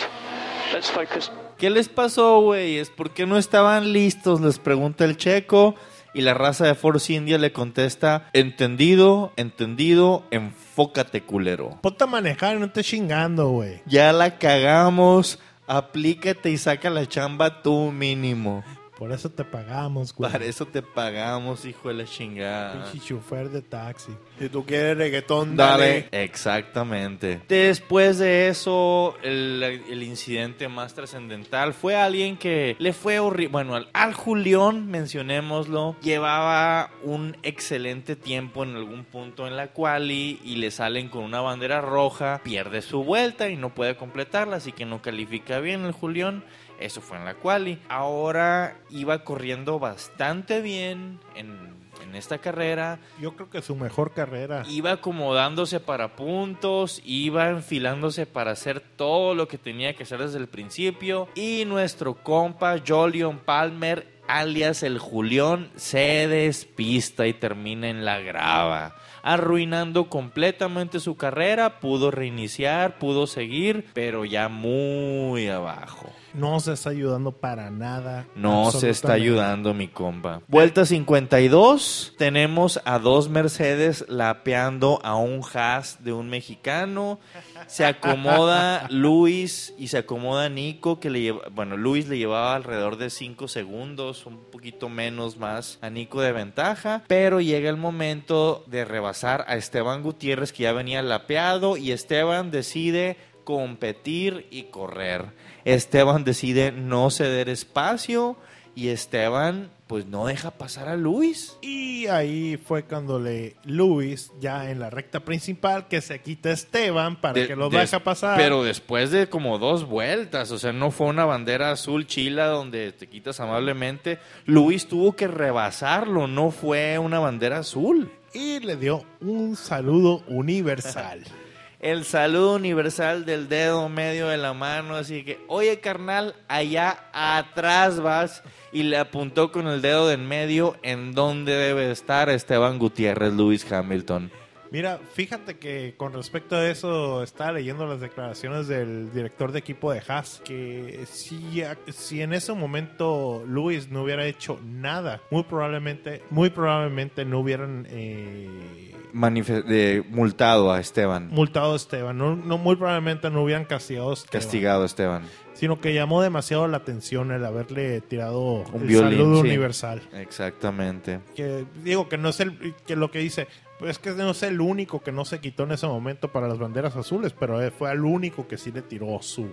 Let's 0.71 0.91
focus. 0.91 1.31
¿Qué 1.57 1.71
les 1.71 1.89
pasó, 1.89 2.39
güeyes? 2.41 2.91
¿Por 2.91 3.09
qué 3.09 3.25
no 3.25 3.39
estaban 3.39 3.93
listos? 3.93 4.41
Les 4.41 4.59
pregunta 4.59 5.05
el 5.05 5.17
Checo. 5.17 5.73
Y 6.13 6.21
la 6.21 6.35
raza 6.35 6.67
de 6.67 6.75
Force 6.75 7.11
India 7.11 7.39
le 7.39 7.51
contesta, 7.51 8.29
entendido, 8.31 9.33
entendido, 9.37 10.23
enfócate 10.29 11.21
culero. 11.21 11.79
Ponte 11.81 12.03
a 12.03 12.07
manejar 12.07 12.59
no 12.59 12.71
te 12.71 12.83
chingando, 12.83 13.49
güey. 13.49 13.81
Ya 13.87 14.13
la 14.13 14.37
cagamos, 14.37 15.39
aplícate 15.65 16.51
y 16.51 16.57
saca 16.59 16.91
la 16.91 17.07
chamba 17.07 17.63
tú 17.63 17.91
mínimo. 17.91 18.63
Por 18.99 19.13
eso 19.13 19.31
te 19.31 19.45
pagamos, 19.45 20.13
güey. 20.13 20.29
Para 20.29 20.43
eso 20.43 20.65
te 20.65 20.81
pagamos, 20.81 21.63
hijo 21.63 21.87
de 21.87 21.93
la 21.95 22.03
chingada. 22.05 22.83
Pinche 22.91 23.07
chofer 23.07 23.49
de 23.49 23.61
taxi. 23.61 24.11
Si 24.37 24.49
tú 24.49 24.65
quieres 24.65 24.97
reggaetón, 24.97 25.55
Dale. 25.55 26.09
dale. 26.11 26.23
Exactamente. 26.23 27.41
Después 27.47 28.17
de 28.19 28.49
eso, 28.49 29.15
el, 29.23 29.63
el 29.89 30.03
incidente 30.03 30.67
más 30.67 30.93
trascendental 30.95 31.73
fue 31.73 31.95
alguien 31.95 32.35
que 32.37 32.75
le 32.77 32.91
fue 32.91 33.19
horrible. 33.19 33.51
Bueno, 33.53 33.75
al, 33.75 33.87
al 33.93 34.13
Julián, 34.13 34.87
mencionémoslo, 34.87 35.95
llevaba 36.01 36.91
un 37.01 37.37
excelente 37.43 38.17
tiempo 38.17 38.63
en 38.65 38.75
algún 38.75 39.05
punto 39.05 39.47
en 39.47 39.55
la 39.55 39.67
quali 39.67 40.41
y 40.43 40.57
le 40.57 40.71
salen 40.71 41.07
con 41.07 41.23
una 41.23 41.39
bandera 41.39 41.79
roja, 41.79 42.41
pierde 42.43 42.81
su 42.81 43.05
vuelta 43.05 43.49
y 43.49 43.55
no 43.55 43.73
puede 43.73 43.95
completarla, 43.95 44.57
así 44.57 44.73
que 44.73 44.85
no 44.85 45.01
califica 45.01 45.59
bien 45.59 45.85
el 45.85 45.93
Julián. 45.93 46.43
Eso 46.79 47.01
fue 47.01 47.17
en 47.17 47.25
la 47.25 47.35
quali. 47.35 47.79
Ahora 47.89 48.79
iba 48.89 49.23
corriendo 49.23 49.79
bastante 49.79 50.61
bien 50.61 51.19
en, 51.35 51.75
en 52.01 52.15
esta 52.15 52.37
carrera 52.37 52.99
Yo 53.19 53.35
creo 53.35 53.49
que 53.49 53.61
su 53.61 53.75
mejor 53.75 54.13
carrera. 54.13 54.63
iba 54.69 54.93
acomodándose 54.93 55.79
para 55.79 56.15
puntos, 56.15 57.01
iba 57.03 57.49
enfilándose 57.49 58.25
para 58.25 58.51
hacer 58.51 58.79
todo 58.79 59.35
lo 59.35 59.47
que 59.47 59.57
tenía 59.57 59.93
que 59.93 60.03
hacer 60.03 60.19
desde 60.19 60.37
el 60.39 60.47
principio. 60.47 61.27
Y 61.35 61.65
nuestro 61.65 62.15
compa 62.15 62.77
Jolion 62.85 63.39
Palmer, 63.39 64.07
alias 64.27 64.83
el 64.83 64.99
Julión, 64.99 65.69
se 65.75 66.27
despista 66.27 67.27
y 67.27 67.33
termina 67.33 67.89
en 67.89 68.05
la 68.05 68.19
grava. 68.19 68.95
Arruinando 69.23 70.09
completamente 70.09 70.99
su 70.99 71.15
carrera, 71.15 71.79
pudo 71.79 72.11
reiniciar, 72.11 72.99
pudo 72.99 73.27
seguir, 73.27 73.85
pero 73.93 74.25
ya 74.25 74.49
muy 74.49 75.47
abajo. 75.47 76.09
No 76.33 76.59
se 76.59 76.73
está 76.73 76.91
ayudando 76.91 77.31
para 77.31 77.71
nada. 77.71 78.27
No 78.35 78.71
se 78.71 78.89
está 78.89 79.13
ayudando 79.13 79.73
mi 79.73 79.87
compa. 79.87 80.41
Vuelta 80.47 80.85
52. 80.85 82.13
Tenemos 82.17 82.79
a 82.85 82.99
dos 82.99 83.29
Mercedes 83.29 84.05
lapeando 84.07 84.99
a 85.03 85.15
un 85.15 85.41
Haas 85.53 86.03
de 86.03 86.13
un 86.13 86.29
mexicano. 86.29 87.19
Se 87.67 87.85
acomoda 87.85 88.87
Luis 88.91 89.73
y 89.77 89.87
se 89.87 89.97
acomoda 89.97 90.49
Nico, 90.49 90.99
que 90.99 91.09
le 91.09 91.21
lleva, 91.21 91.41
bueno, 91.51 91.77
Luis 91.77 92.07
le 92.07 92.17
llevaba 92.17 92.55
alrededor 92.55 92.97
de 92.97 93.09
5 93.09 93.47
segundos, 93.47 94.25
un 94.25 94.37
poquito 94.51 94.87
menos 94.87 95.37
más 95.37 95.79
a 95.81 95.89
Nico 95.89 96.21
de 96.21 96.31
ventaja. 96.31 97.03
Pero 97.07 97.41
llega 97.41 97.69
el 97.69 97.77
momento 97.77 98.63
de 98.67 98.85
rebasar 99.09 99.43
a 99.47 99.55
Esteban 99.55 100.03
Gutiérrez, 100.03 100.53
que 100.53 100.63
ya 100.63 100.71
venía 100.73 101.01
lapeado, 101.01 101.77
y 101.77 101.91
Esteban 101.91 102.51
decide 102.51 103.17
competir 103.43 104.45
y 104.51 104.63
correr. 104.63 105.25
Esteban 105.65 106.23
decide 106.23 106.71
no 106.71 107.09
ceder 107.09 107.49
espacio 107.49 108.37
y 108.75 108.89
Esteban 108.89 109.71
pues 109.87 110.05
no 110.05 110.27
deja 110.27 110.51
pasar 110.51 110.87
a 110.87 110.95
Luis. 110.95 111.57
Y 111.63 112.05
ahí 112.05 112.57
fue 112.63 112.83
cuando 112.83 113.19
le 113.19 113.55
Luis, 113.63 114.31
ya 114.39 114.69
en 114.69 114.79
la 114.79 114.91
recta 114.91 115.21
principal, 115.21 115.87
que 115.87 115.99
se 116.01 116.21
quita 116.21 116.51
Esteban 116.51 117.19
para 117.19 117.33
De- 117.33 117.47
que 117.47 117.55
lo 117.55 117.71
deje 117.71 117.99
pasar. 117.99 118.37
Pero 118.37 118.63
después 118.63 119.09
de 119.09 119.27
como 119.29 119.57
dos 119.57 119.85
vueltas, 119.87 120.51
o 120.51 120.59
sea, 120.59 120.71
no 120.71 120.91
fue 120.91 121.07
una 121.07 121.25
bandera 121.25 121.71
azul 121.71 122.05
chila 122.05 122.45
donde 122.45 122.91
te 122.91 123.09
quitas 123.09 123.39
amablemente. 123.39 124.19
Luis 124.45 124.87
tuvo 124.87 125.15
que 125.15 125.27
rebasarlo, 125.27 126.27
no 126.27 126.51
fue 126.51 126.99
una 126.99 127.17
bandera 127.17 127.57
azul. 127.57 128.11
Y 128.33 128.59
le 128.59 128.75
dio 128.75 129.05
un 129.21 129.55
saludo 129.55 130.23
universal. 130.27 131.23
El 131.79 132.03
saludo 132.03 132.55
universal 132.55 133.23
del 133.25 133.47
dedo 133.47 133.87
medio 133.87 134.27
de 134.27 134.35
la 134.35 134.53
mano, 134.53 134.97
así 134.97 135.23
que, 135.23 135.39
oye 135.47 135.79
carnal, 135.79 136.35
allá 136.49 137.05
atrás 137.13 138.01
vas 138.01 138.43
y 138.73 138.83
le 138.83 138.97
apuntó 138.97 139.53
con 139.53 139.65
el 139.67 139.81
dedo 139.81 140.09
de 140.09 140.15
en 140.15 140.27
medio 140.27 140.75
en 140.83 141.13
donde 141.13 141.53
debe 141.53 141.89
estar 141.89 142.29
Esteban 142.29 142.79
Gutiérrez, 142.79 143.31
Luis 143.33 143.71
Hamilton. 143.71 144.29
Mira, 144.71 144.99
fíjate 145.13 145.57
que 145.57 145.95
con 145.97 146.13
respecto 146.13 146.55
a 146.55 146.67
eso, 146.69 147.23
estaba 147.23 147.53
leyendo 147.53 147.87
las 147.87 147.99
declaraciones 148.01 148.67
del 148.67 149.11
director 149.11 149.51
de 149.51 149.59
equipo 149.59 149.91
de 149.91 150.01
Haas, 150.07 150.41
que 150.45 151.05
si, 151.11 151.63
si 151.87 152.21
en 152.21 152.33
ese 152.33 152.53
momento 152.53 153.43
Luis 153.47 153.89
no 153.89 154.03
hubiera 154.03 154.25
hecho 154.25 154.59
nada, 154.63 155.21
muy 155.31 155.43
probablemente, 155.43 156.21
muy 156.29 156.49
probablemente 156.51 157.25
no 157.25 157.39
hubieran 157.39 157.87
eh, 157.89 158.93
Manife- 159.11 159.63
de- 159.63 160.03
multado 160.09 160.71
a 160.71 160.79
Esteban, 160.79 161.29
multado 161.31 161.73
a 161.73 161.75
Esteban, 161.75 162.15
no, 162.15 162.35
no- 162.35 162.59
muy 162.59 162.75
probablemente 162.75 163.31
no 163.31 163.43
hubieran 163.43 163.65
castigado 163.65 164.11
a 164.11 164.13
Esteban, 164.13 164.31
castigado 164.43 164.83
a 164.83 164.85
Esteban. 164.85 165.23
sino 165.55 165.81
que 165.81 165.95
llamó 165.95 166.21
demasiado 166.21 166.67
la 166.67 166.77
atención 166.77 167.31
el 167.31 167.43
haberle 167.43 168.01
tirado 168.01 168.39
Un 168.71 168.81
el 168.83 168.87
violín, 168.87 169.17
saludo 169.17 169.41
sí. 169.41 169.47
universal. 169.47 170.01
Exactamente. 170.13 171.21
que 171.35 171.65
digo 171.83 172.07
que 172.07 172.19
no 172.19 172.29
es 172.29 172.39
el 172.39 172.75
que 172.85 172.95
lo 172.95 173.09
que 173.09 173.17
dice 173.19 173.47
es 173.81 173.99
que 173.99 174.11
no 174.11 174.31
es 174.31 174.43
el 174.43 174.61
único 174.61 175.01
que 175.01 175.11
no 175.11 175.25
se 175.25 175.39
quitó 175.39 175.63
en 175.63 175.71
ese 175.71 175.87
momento 175.87 176.31
para 176.31 176.47
las 176.47 176.59
banderas 176.59 176.95
azules 176.95 177.33
pero 177.37 177.61
eh, 177.61 177.71
fue 177.71 177.89
al 177.89 178.03
único 178.03 178.47
que 178.47 178.57
sí 178.57 178.71
le 178.71 178.81
tiró 178.81 179.21
su 179.21 179.47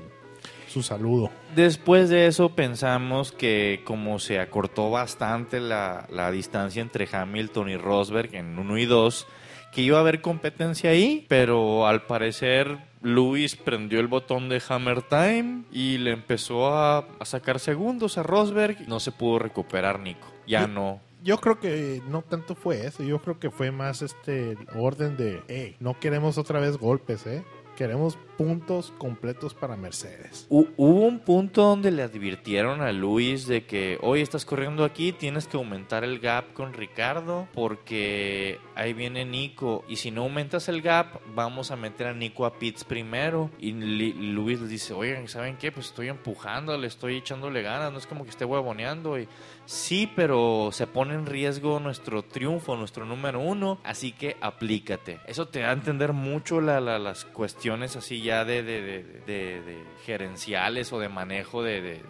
su 0.69 0.83
saludo 0.83 1.31
Después 1.55 2.11
de 2.11 2.27
eso 2.27 2.51
pensamos 2.51 3.33
que 3.33 3.81
como 3.85 4.19
se 4.19 4.41
acortó 4.41 4.91
bastante 4.91 5.61
la, 5.61 6.07
la 6.11 6.31
distancia 6.31 6.83
entre 6.83 7.09
Hamilton 7.11 7.71
y 7.71 7.77
Rosberg 7.77 8.35
en 8.35 8.59
1 8.59 8.79
y 8.79 8.85
2, 8.85 9.27
que 9.73 9.81
iba 9.81 9.97
a 9.97 10.01
haber 10.01 10.21
competencia 10.21 10.91
ahí, 10.91 11.25
pero 11.29 11.87
al 11.87 12.03
parecer 12.03 12.79
Luis 13.01 13.57
prendió 13.57 14.01
el 14.01 14.07
botón 14.07 14.49
de 14.49 14.63
Hammer 14.69 15.03
Time 15.03 15.63
y 15.73 15.99
le 15.99 16.11
empezó 16.11 16.75
a, 16.75 16.99
a 16.99 17.25
sacar 17.25 17.61
segundos 17.61 18.19
a 18.19 18.23
Rosberg. 18.23 18.89
No 18.89 19.01
se 19.01 19.13
pudo 19.13 19.39
recuperar 19.39 20.01
Nico. 20.01 20.27
Ya 20.47 20.67
no. 20.67 21.01
Yo 21.23 21.39
creo 21.39 21.59
que 21.59 22.03
no 22.09 22.23
tanto 22.23 22.55
fue 22.55 22.87
eso, 22.87 23.03
yo 23.03 23.21
creo 23.21 23.39
que 23.39 23.51
fue 23.51 23.71
más 23.71 24.03
este 24.03 24.57
orden 24.75 25.17
de, 25.17 25.43
hey, 25.49 25.77
no 25.81 25.99
queremos 25.99 26.39
otra 26.39 26.61
vez 26.61 26.77
golpes, 26.77 27.27
¿eh? 27.27 27.45
Queremos 27.77 28.19
puntos 28.37 28.93
completos 28.99 29.55
para 29.55 29.77
Mercedes. 29.77 30.47
Hu- 30.51 30.69
Hubo 30.77 31.01
un 31.07 31.21
punto 31.21 31.63
donde 31.63 31.91
le 31.91 32.03
advirtieron 32.03 32.81
a 32.83 32.93
Luis 32.93 33.47
de 33.47 33.65
que 33.65 33.99
hoy 34.03 34.21
estás 34.21 34.45
corriendo 34.45 34.85
aquí, 34.85 35.13
tienes 35.13 35.47
que 35.47 35.57
aumentar 35.57 36.05
el 36.05 36.19
gap 36.21 36.53
con 36.53 36.73
Ricardo 36.75 37.49
porque 37.55 38.59
ahí 38.75 38.93
viene 38.93 39.25
Nico 39.25 39.85
y 39.89 39.97
si 39.97 40.11
no 40.11 40.23
aumentas 40.23 40.69
el 40.69 40.83
gap 40.83 41.21
vamos 41.35 41.71
a 41.71 41.77
meter 41.77 42.09
a 42.09 42.13
Nico 42.15 42.45
a 42.47 42.59
pits 42.59 42.85
primero 42.85 43.51
y 43.59 43.73
Luis 43.73 44.61
le 44.61 44.69
dice, 44.69 44.93
oigan, 44.95 45.29
¿saben 45.29 45.57
qué? 45.57 45.73
Pues 45.73 45.87
estoy 45.87 46.09
empujando, 46.09 46.77
le 46.77 46.87
estoy 46.87 47.17
echándole 47.17 47.63
ganas, 47.63 47.93
no 47.93 47.99
es 47.99 48.07
como 48.07 48.25
que 48.25 48.31
esté 48.31 48.45
huevoneando 48.45 49.19
y 49.19 49.29
sí, 49.65 50.11
pero 50.15 50.71
se 50.73 50.87
pone 50.87 51.15
en 51.15 51.27
riesgo 51.27 51.81
nuestro 51.81 52.23
triunfo, 52.23 52.77
nuestro 52.77 53.05
número 53.07 53.41
uno, 53.41 53.79
así 53.85 54.13
que 54.13 54.37
aplícate. 54.41 55.21
Eso 55.27 55.49
te 55.49 55.61
da 55.61 55.71
a 55.71 55.73
entender 55.73 56.13
mucho 56.13 56.61
la- 56.61 56.81
la- 56.81 56.99
las 56.99 57.25
cuestiones 57.25 57.97
así 57.97 58.23
de, 58.27 58.63
de- 58.63 58.83
de- 58.83 59.03
de- 59.27 59.85
gerenciales 60.05 60.93
o 60.93 60.99
de 61.01 61.09
manejo 61.09 61.63
de 61.63 62.01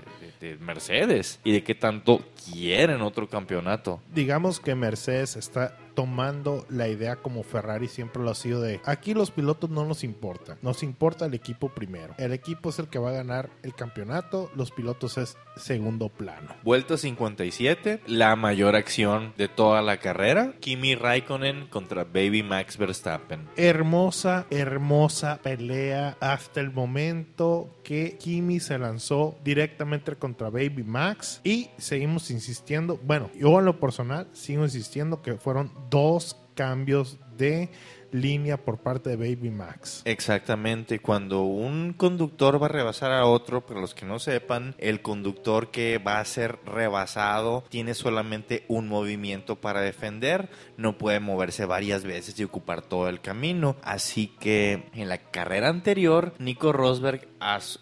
Mercedes 0.61 1.40
y 1.44 1.52
de 1.52 1.62
qué 1.62 1.75
tanto 1.75 2.20
quieren 2.52 3.00
otro 3.00 3.28
campeonato. 3.28 4.00
Digamos 4.12 4.61
que 4.61 4.75
Mercedes 4.75 5.37
está 5.37 5.76
tomando 5.96 6.66
la 6.68 6.86
idea 6.86 7.16
como 7.16 7.42
Ferrari 7.42 7.88
siempre 7.88 8.22
lo 8.22 8.30
ha 8.30 8.34
sido 8.34 8.60
de 8.60 8.80
aquí 8.84 9.14
los 9.14 9.30
pilotos 9.30 9.70
no 9.70 9.84
nos 9.84 10.04
importa, 10.04 10.58
nos 10.62 10.82
importa 10.82 11.26
el 11.26 11.34
equipo 11.34 11.70
primero. 11.70 12.14
El 12.18 12.32
equipo 12.32 12.68
es 12.68 12.78
el 12.78 12.88
que 12.88 12.98
va 12.98 13.10
a 13.10 13.14
ganar 13.14 13.50
el 13.62 13.74
campeonato, 13.74 14.50
los 14.54 14.70
pilotos 14.70 15.18
es 15.18 15.36
segundo 15.56 16.10
plano. 16.10 16.50
Vuelta 16.62 16.98
57, 16.98 18.02
la 18.06 18.36
mayor 18.36 18.76
acción 18.76 19.32
de 19.38 19.48
toda 19.48 19.80
la 19.82 19.96
carrera. 19.98 20.52
Kimi 20.60 20.94
Raikkonen 20.94 21.66
contra 21.68 22.04
Baby 22.04 22.42
Max 22.42 22.76
Verstappen. 22.76 23.48
Hermosa, 23.56 24.46
hermosa 24.50 25.40
pelea 25.42 26.18
hasta 26.20 26.60
el 26.60 26.72
momento 26.72 27.70
que 27.82 28.18
Kimi 28.18 28.60
se 28.60 28.78
lanzó 28.78 29.38
directamente 29.42 30.14
contra 30.16 30.50
Baby 30.50 30.84
Max 30.84 31.40
y 31.42 31.70
seguimos 31.78 32.30
insistiendo, 32.30 33.00
bueno, 33.02 33.30
yo 33.38 33.58
en 33.58 33.64
lo 33.64 33.80
personal 33.80 34.28
sigo 34.32 34.64
insistiendo 34.64 35.22
que 35.22 35.36
fueron 35.36 35.70
dos 35.90 36.36
cambios 36.54 37.18
de 37.36 37.70
línea 38.12 38.56
por 38.56 38.78
parte 38.78 39.10
de 39.10 39.16
Baby 39.16 39.50
Max. 39.50 40.02
Exactamente, 40.04 41.00
cuando 41.00 41.42
un 41.42 41.92
conductor 41.92 42.60
va 42.60 42.66
a 42.66 42.70
rebasar 42.70 43.12
a 43.12 43.26
otro, 43.26 43.66
para 43.66 43.80
los 43.80 43.94
que 43.94 44.06
no 44.06 44.18
sepan, 44.18 44.74
el 44.78 45.02
conductor 45.02 45.70
que 45.70 45.98
va 45.98 46.20
a 46.20 46.24
ser 46.24 46.58
rebasado 46.64 47.64
tiene 47.68 47.94
solamente 47.94 48.64
un 48.68 48.88
movimiento 48.88 49.56
para 49.56 49.80
defender, 49.80 50.48
no 50.76 50.98
puede 50.98 51.20
moverse 51.20 51.66
varias 51.66 52.04
veces 52.04 52.38
y 52.38 52.44
ocupar 52.44 52.82
todo 52.82 53.08
el 53.08 53.20
camino. 53.20 53.76
Así 53.82 54.28
que 54.28 54.88
en 54.94 55.08
la 55.08 55.18
carrera 55.18 55.68
anterior, 55.68 56.32
Nico 56.38 56.72
Rosberg 56.72 57.28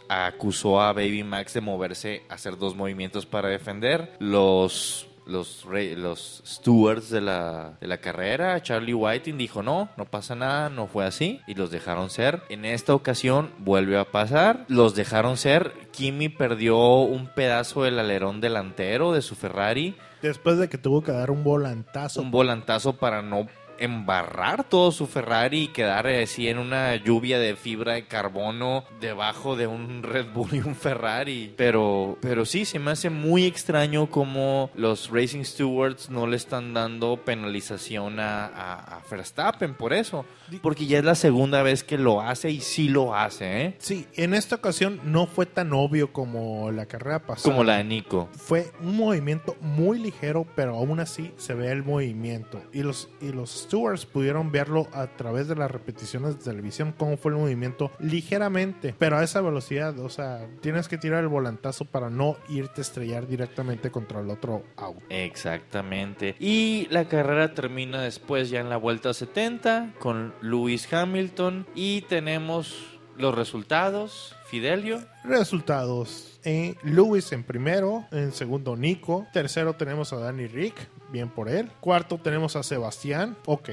acusó 0.08 0.80
a 0.80 0.92
Baby 0.92 1.22
Max 1.22 1.54
de 1.54 1.60
moverse, 1.60 2.22
hacer 2.28 2.58
dos 2.58 2.74
movimientos 2.74 3.26
para 3.26 3.48
defender. 3.48 4.16
Los 4.18 5.13
los, 5.26 5.66
los 5.96 6.42
stewards 6.46 7.10
de 7.10 7.20
la, 7.20 7.76
de 7.80 7.86
la 7.86 7.98
carrera, 7.98 8.62
Charlie 8.62 8.94
Whiting 8.94 9.38
dijo 9.38 9.62
no, 9.62 9.88
no 9.96 10.04
pasa 10.04 10.34
nada, 10.34 10.68
no 10.68 10.86
fue 10.86 11.04
así 11.04 11.40
y 11.46 11.54
los 11.54 11.70
dejaron 11.70 12.10
ser. 12.10 12.42
En 12.48 12.64
esta 12.64 12.94
ocasión 12.94 13.50
vuelve 13.58 13.98
a 13.98 14.10
pasar, 14.10 14.64
los 14.68 14.94
dejaron 14.94 15.36
ser. 15.36 15.72
Kimi 15.92 16.28
perdió 16.28 16.78
un 16.78 17.28
pedazo 17.28 17.84
del 17.84 17.98
alerón 17.98 18.40
delantero 18.40 19.12
de 19.12 19.22
su 19.22 19.34
Ferrari, 19.34 19.96
Después 20.24 20.56
de 20.56 20.70
que 20.70 20.78
tuvo 20.78 21.02
que 21.02 21.12
dar 21.12 21.30
un 21.30 21.44
volantazo 21.44 22.22
un 22.22 22.30
volantazo 22.30 22.94
para 22.94 23.20
no 23.20 23.46
embarrar 23.78 24.64
todo 24.64 24.92
su 24.92 25.06
Ferrari 25.06 25.62
y 25.64 25.68
quedar 25.68 26.06
así 26.06 26.48
en 26.48 26.58
una 26.58 26.94
lluvia 26.96 27.38
de 27.38 27.56
fibra 27.56 27.94
de 27.94 28.06
carbono 28.06 28.84
debajo 29.00 29.56
de 29.56 29.66
un 29.66 30.02
Red 30.02 30.26
Bull 30.32 30.54
y 30.54 30.58
un 30.60 30.74
Ferrari. 30.74 31.52
Pero, 31.56 32.18
pero 32.20 32.44
sí, 32.44 32.64
se 32.64 32.78
me 32.78 32.90
hace 32.92 33.10
muy 33.10 33.44
extraño 33.44 34.10
como 34.10 34.70
los 34.74 35.10
Racing 35.10 35.44
Stewards 35.44 36.10
no 36.10 36.26
le 36.26 36.36
están 36.36 36.74
dando 36.74 37.16
penalización 37.24 38.20
a, 38.20 38.46
a- 38.46 38.96
a 38.96 39.02
Verstappen 39.10 39.74
por 39.74 39.92
eso. 39.92 40.24
Porque 40.62 40.86
ya 40.86 40.98
es 40.98 41.04
la 41.04 41.14
segunda 41.14 41.62
vez 41.62 41.84
que 41.84 41.96
lo 41.96 42.20
hace 42.20 42.50
y 42.50 42.60
sí 42.60 42.88
lo 42.88 43.14
hace, 43.14 43.62
¿eh? 43.64 43.74
Sí, 43.78 44.06
en 44.14 44.34
esta 44.34 44.56
ocasión 44.56 45.00
no 45.04 45.26
fue 45.26 45.46
tan 45.46 45.72
obvio 45.72 46.12
como 46.12 46.70
la 46.70 46.84
carrera 46.86 47.20
pasada. 47.20 47.50
Como 47.50 47.64
la 47.64 47.78
de 47.78 47.84
Nico. 47.84 48.28
Fue 48.36 48.70
un 48.80 48.96
movimiento 48.96 49.56
muy 49.60 49.98
ligero, 49.98 50.46
pero 50.54 50.76
aún 50.76 51.00
así 51.00 51.32
se 51.38 51.54
ve 51.54 51.70
el 51.72 51.82
movimiento. 51.82 52.62
Y 52.72 52.82
los, 52.82 53.08
y 53.22 53.32
los 53.32 53.63
stewards 53.64 54.06
pudieron 54.06 54.52
verlo 54.52 54.88
a 54.92 55.06
través 55.08 55.48
de 55.48 55.56
las 55.56 55.70
repeticiones 55.70 56.38
de 56.38 56.44
televisión, 56.44 56.94
cómo 56.96 57.16
fue 57.16 57.32
el 57.32 57.38
movimiento 57.38 57.90
ligeramente, 57.98 58.94
pero 58.98 59.18
a 59.18 59.24
esa 59.24 59.40
velocidad. 59.40 59.98
O 59.98 60.08
sea, 60.08 60.46
tienes 60.60 60.88
que 60.88 60.98
tirar 60.98 61.22
el 61.22 61.28
volantazo 61.28 61.84
para 61.84 62.10
no 62.10 62.36
irte 62.48 62.80
a 62.80 62.82
estrellar 62.82 63.26
directamente 63.26 63.90
contra 63.90 64.20
el 64.20 64.30
otro 64.30 64.64
auto. 64.76 65.02
Exactamente. 65.08 66.36
Y 66.38 66.86
la 66.90 67.06
carrera 67.06 67.54
termina 67.54 68.02
después 68.02 68.50
ya 68.50 68.60
en 68.60 68.68
la 68.68 68.76
vuelta 68.76 69.12
70 69.12 69.94
con 69.98 70.34
Lewis 70.40 70.92
Hamilton 70.92 71.66
y 71.74 72.02
tenemos 72.02 72.98
los 73.16 73.34
resultados. 73.34 74.36
Fidelio. 74.54 75.02
Resultados. 75.24 76.38
Eh, 76.44 76.76
Lewis 76.84 77.32
en 77.32 77.42
primero, 77.42 78.04
en 78.12 78.30
segundo 78.30 78.76
Nico, 78.76 79.26
tercero 79.32 79.74
tenemos 79.74 80.12
a 80.12 80.18
Danny 80.18 80.46
Rick, 80.46 80.76
bien 81.10 81.28
por 81.28 81.48
él. 81.48 81.72
Cuarto 81.80 82.18
tenemos 82.18 82.54
a 82.54 82.62
Sebastián, 82.62 83.36
ok. 83.46 83.68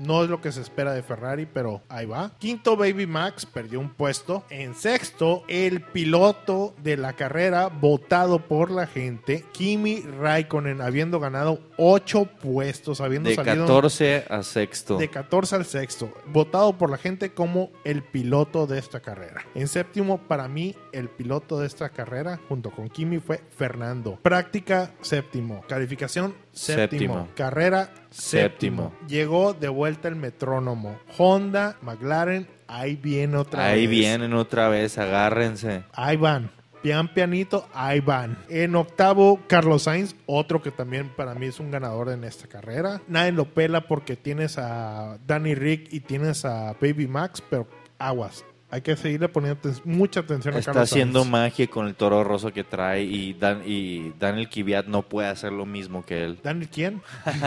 No 0.00 0.24
es 0.24 0.30
lo 0.30 0.40
que 0.40 0.50
se 0.50 0.62
espera 0.62 0.94
de 0.94 1.02
Ferrari, 1.02 1.44
pero 1.44 1.82
ahí 1.90 2.06
va. 2.06 2.32
Quinto, 2.38 2.74
Baby 2.74 3.06
Max 3.06 3.44
perdió 3.44 3.78
un 3.80 3.90
puesto. 3.90 4.44
En 4.48 4.74
sexto, 4.74 5.44
el 5.46 5.82
piloto 5.82 6.74
de 6.82 6.96
la 6.96 7.12
carrera 7.12 7.68
votado 7.68 8.38
por 8.38 8.70
la 8.70 8.86
gente, 8.86 9.44
Kimi 9.52 10.00
Raikkonen, 10.00 10.80
habiendo 10.80 11.20
ganado 11.20 11.60
ocho 11.76 12.24
puestos, 12.24 13.02
habiendo 13.02 13.28
De 13.28 13.34
salido 13.34 13.66
14 13.66 14.24
a 14.30 14.42
sexto. 14.42 14.96
de 14.96 15.08
14 15.08 15.56
al 15.56 15.66
sexto, 15.66 16.10
votado 16.26 16.78
por 16.78 16.88
la 16.90 16.96
gente 16.96 17.34
como 17.34 17.70
el 17.84 18.02
piloto 18.02 18.66
de 18.66 18.78
esta 18.78 19.00
carrera. 19.00 19.44
En 19.54 19.68
séptimo, 19.68 20.16
para 20.26 20.48
mí, 20.48 20.74
el 20.92 21.10
piloto 21.10 21.60
de 21.60 21.66
esta 21.66 21.90
carrera, 21.90 22.40
junto 22.48 22.70
con 22.70 22.88
Kimi, 22.88 23.18
fue 23.18 23.42
Fernando. 23.54 24.18
Práctica, 24.22 24.92
séptimo. 25.02 25.62
Calificación, 25.68 26.34
séptimo. 26.52 26.80
Séptimo. 26.80 27.28
Carrera, 27.36 27.92
séptimo. 28.10 28.92
Llegó 29.08 29.52
de 29.54 29.68
vuelta 29.68 30.08
el 30.08 30.16
metrónomo. 30.16 30.98
Honda, 31.16 31.76
McLaren, 31.82 32.48
ahí 32.66 32.96
viene 32.96 33.36
otra 33.36 33.66
Ahí 33.66 33.86
vez. 33.86 33.90
vienen 33.90 34.34
otra 34.34 34.68
vez, 34.68 34.98
agárrense. 34.98 35.84
Ahí 35.92 36.16
van. 36.16 36.50
Pian 36.82 37.12
pianito, 37.12 37.68
ahí 37.74 38.00
van. 38.00 38.38
En 38.48 38.74
octavo, 38.74 39.38
Carlos 39.48 39.82
Sainz, 39.82 40.16
otro 40.24 40.62
que 40.62 40.70
también 40.70 41.10
para 41.14 41.34
mí 41.34 41.46
es 41.46 41.60
un 41.60 41.70
ganador 41.70 42.08
en 42.08 42.24
esta 42.24 42.46
carrera. 42.48 43.02
Nadie 43.06 43.32
lo 43.32 43.44
pela 43.52 43.82
porque 43.82 44.16
tienes 44.16 44.56
a 44.56 45.18
Danny 45.26 45.54
Rick 45.54 45.92
y 45.92 46.00
tienes 46.00 46.46
a 46.46 46.72
Baby 46.80 47.06
Max, 47.06 47.42
pero 47.50 47.68
aguas. 47.98 48.46
Hay 48.70 48.82
que 48.82 48.96
seguirle 48.96 49.28
poniendo 49.28 49.58
mucha 49.84 50.20
atención 50.20 50.54
a 50.54 50.58
Está 50.58 50.72
Carlos 50.72 50.90
haciendo 50.90 51.20
Sainz. 51.20 51.32
magia 51.32 51.66
con 51.66 51.86
el 51.86 51.94
toro 51.94 52.22
roso 52.22 52.52
que 52.52 52.62
trae 52.62 53.02
y, 53.02 53.34
Dan, 53.34 53.62
y 53.66 54.12
Daniel 54.18 54.48
Kiviat 54.48 54.86
no 54.86 55.02
puede 55.02 55.28
hacer 55.28 55.52
lo 55.52 55.66
mismo 55.66 56.04
que 56.04 56.24
él. 56.24 56.38
¿Daniel 56.42 56.68
quién? 56.68 57.02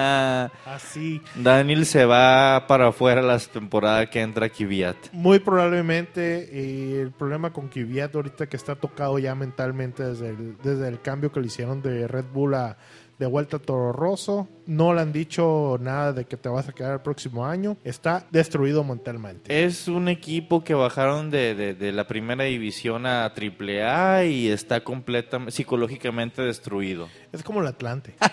Así. 0.66 1.22
Daniel 1.36 1.86
se 1.86 2.06
va 2.06 2.66
para 2.68 2.90
afuera 2.90 3.22
la 3.22 3.40
temporada 3.40 4.10
que 4.10 4.22
entra 4.22 4.50
Kiviat. 4.50 4.98
Muy 5.14 5.40
probablemente 5.40 6.50
eh, 6.52 7.02
el 7.02 7.12
problema 7.12 7.54
con 7.54 7.70
Kvyat 7.70 8.14
ahorita 8.16 8.48
que 8.48 8.58
está 8.58 8.76
tocado 8.76 9.18
ya 9.20 9.34
mentalmente 9.36 10.04
desde 10.04 10.30
el, 10.30 10.58
desde 10.64 10.88
el 10.88 11.02
cambio 11.02 11.32
que 11.32 11.40
le 11.40 11.48
hicieron 11.48 11.82
de 11.82 12.08
Red 12.08 12.26
Bull 12.34 12.54
a 12.56 12.78
de 13.24 13.30
vuelta 13.32 13.58
a 13.58 13.60
Toro 13.60 13.92
Rosso. 13.94 14.48
No 14.66 14.94
le 14.94 15.02
han 15.02 15.12
dicho 15.14 15.78
nada 15.80 16.14
de 16.14 16.26
que 16.26 16.38
te 16.38 16.50
vas 16.50 16.68
a 16.70 16.74
quedar 16.74 16.94
el 16.94 17.00
próximo 17.02 17.46
año. 17.46 17.78
Está 17.84 18.26
destruido 18.32 18.84
mentalmente. 18.84 19.64
Es 19.66 19.88
un 19.88 20.08
equipo 20.10 20.64
que 20.64 20.74
bajaron 20.74 21.30
de, 21.32 21.56
de- 21.56 21.74
de 21.74 21.92
la 21.92 22.06
primera 22.08 22.44
división 22.46 23.06
a 23.06 23.34
triple 23.34 23.84
A 23.84 24.26
y 24.26 24.48
está 24.50 24.84
completamente 24.84 25.52
psicológicamente 25.52 26.42
destruido. 26.42 27.08
Es 27.32 27.44
como 27.44 27.62
el 27.62 27.68
Atlante. 27.68 28.16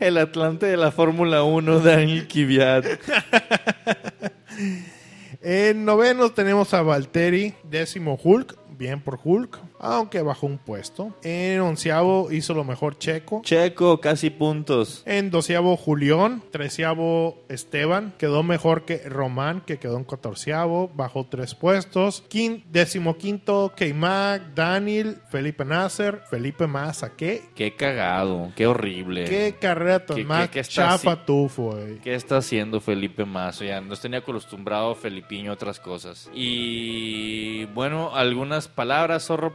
El 0.00 0.16
Atlante 0.18 0.66
de 0.66 0.76
la 0.76 0.90
Fórmula 0.90 1.42
1, 1.44 1.80
Daniel 1.80 2.26
Kiviat. 2.26 2.84
En 5.42 5.84
noveno 5.84 6.30
tenemos 6.30 6.72
a 6.74 6.82
Valtteri, 6.82 7.54
décimo 7.64 8.18
Hulk. 8.22 8.56
bien 8.78 9.00
por 9.02 9.18
Hulk, 9.22 9.58
aunque 9.84 10.22
bajó 10.22 10.46
un 10.46 10.58
puesto. 10.58 11.14
En 11.22 11.60
onceavo 11.60 12.32
hizo 12.32 12.54
lo 12.54 12.64
mejor 12.64 12.98
Checo. 12.98 13.42
Checo, 13.44 14.00
casi 14.00 14.30
puntos. 14.30 15.02
En 15.06 15.30
doceavo 15.30 15.76
Julián, 15.76 16.42
treceavo 16.50 17.42
Esteban, 17.48 18.14
quedó 18.18 18.42
mejor 18.42 18.84
que 18.84 18.98
Román, 19.08 19.60
que 19.60 19.78
quedó 19.78 19.96
en 19.96 20.04
catorceavo, 20.04 20.90
bajó 20.94 21.26
tres 21.26 21.54
puestos. 21.54 22.24
Quin, 22.28 22.64
décimo 22.70 23.16
quinto, 23.16 23.72
K-Mac, 23.76 24.54
Daniel, 24.54 25.18
Felipe 25.30 25.64
Nasser, 25.64 26.22
Felipe 26.30 26.66
Massa. 26.66 27.14
¿Qué, 27.16 27.42
Qué 27.54 27.76
cagado, 27.76 28.50
qué 28.56 28.66
horrible. 28.66 29.24
qué 29.24 29.56
carrera 29.60 30.04
tan 30.06 30.16
¿Qué- 30.16 30.24
más 30.24 30.48
qué- 30.48 30.54
qué 30.54 30.60
está 30.60 30.72
chafa 30.92 31.12
así? 31.12 31.20
tú 31.26 31.48
fue? 31.48 31.98
¿Qué 32.02 32.14
está 32.14 32.38
haciendo 32.38 32.80
Felipe 32.80 33.24
Mazo? 33.24 33.64
Ya 33.64 33.80
nos 33.80 34.00
tenía 34.00 34.20
acostumbrado 34.20 34.94
Felipiño 34.94 35.50
a 35.50 35.54
otras 35.54 35.78
cosas. 35.80 36.28
Y 36.34 37.64
bueno, 37.66 38.14
algunas 38.14 38.68
palabras, 38.68 39.26
zorro 39.26 39.54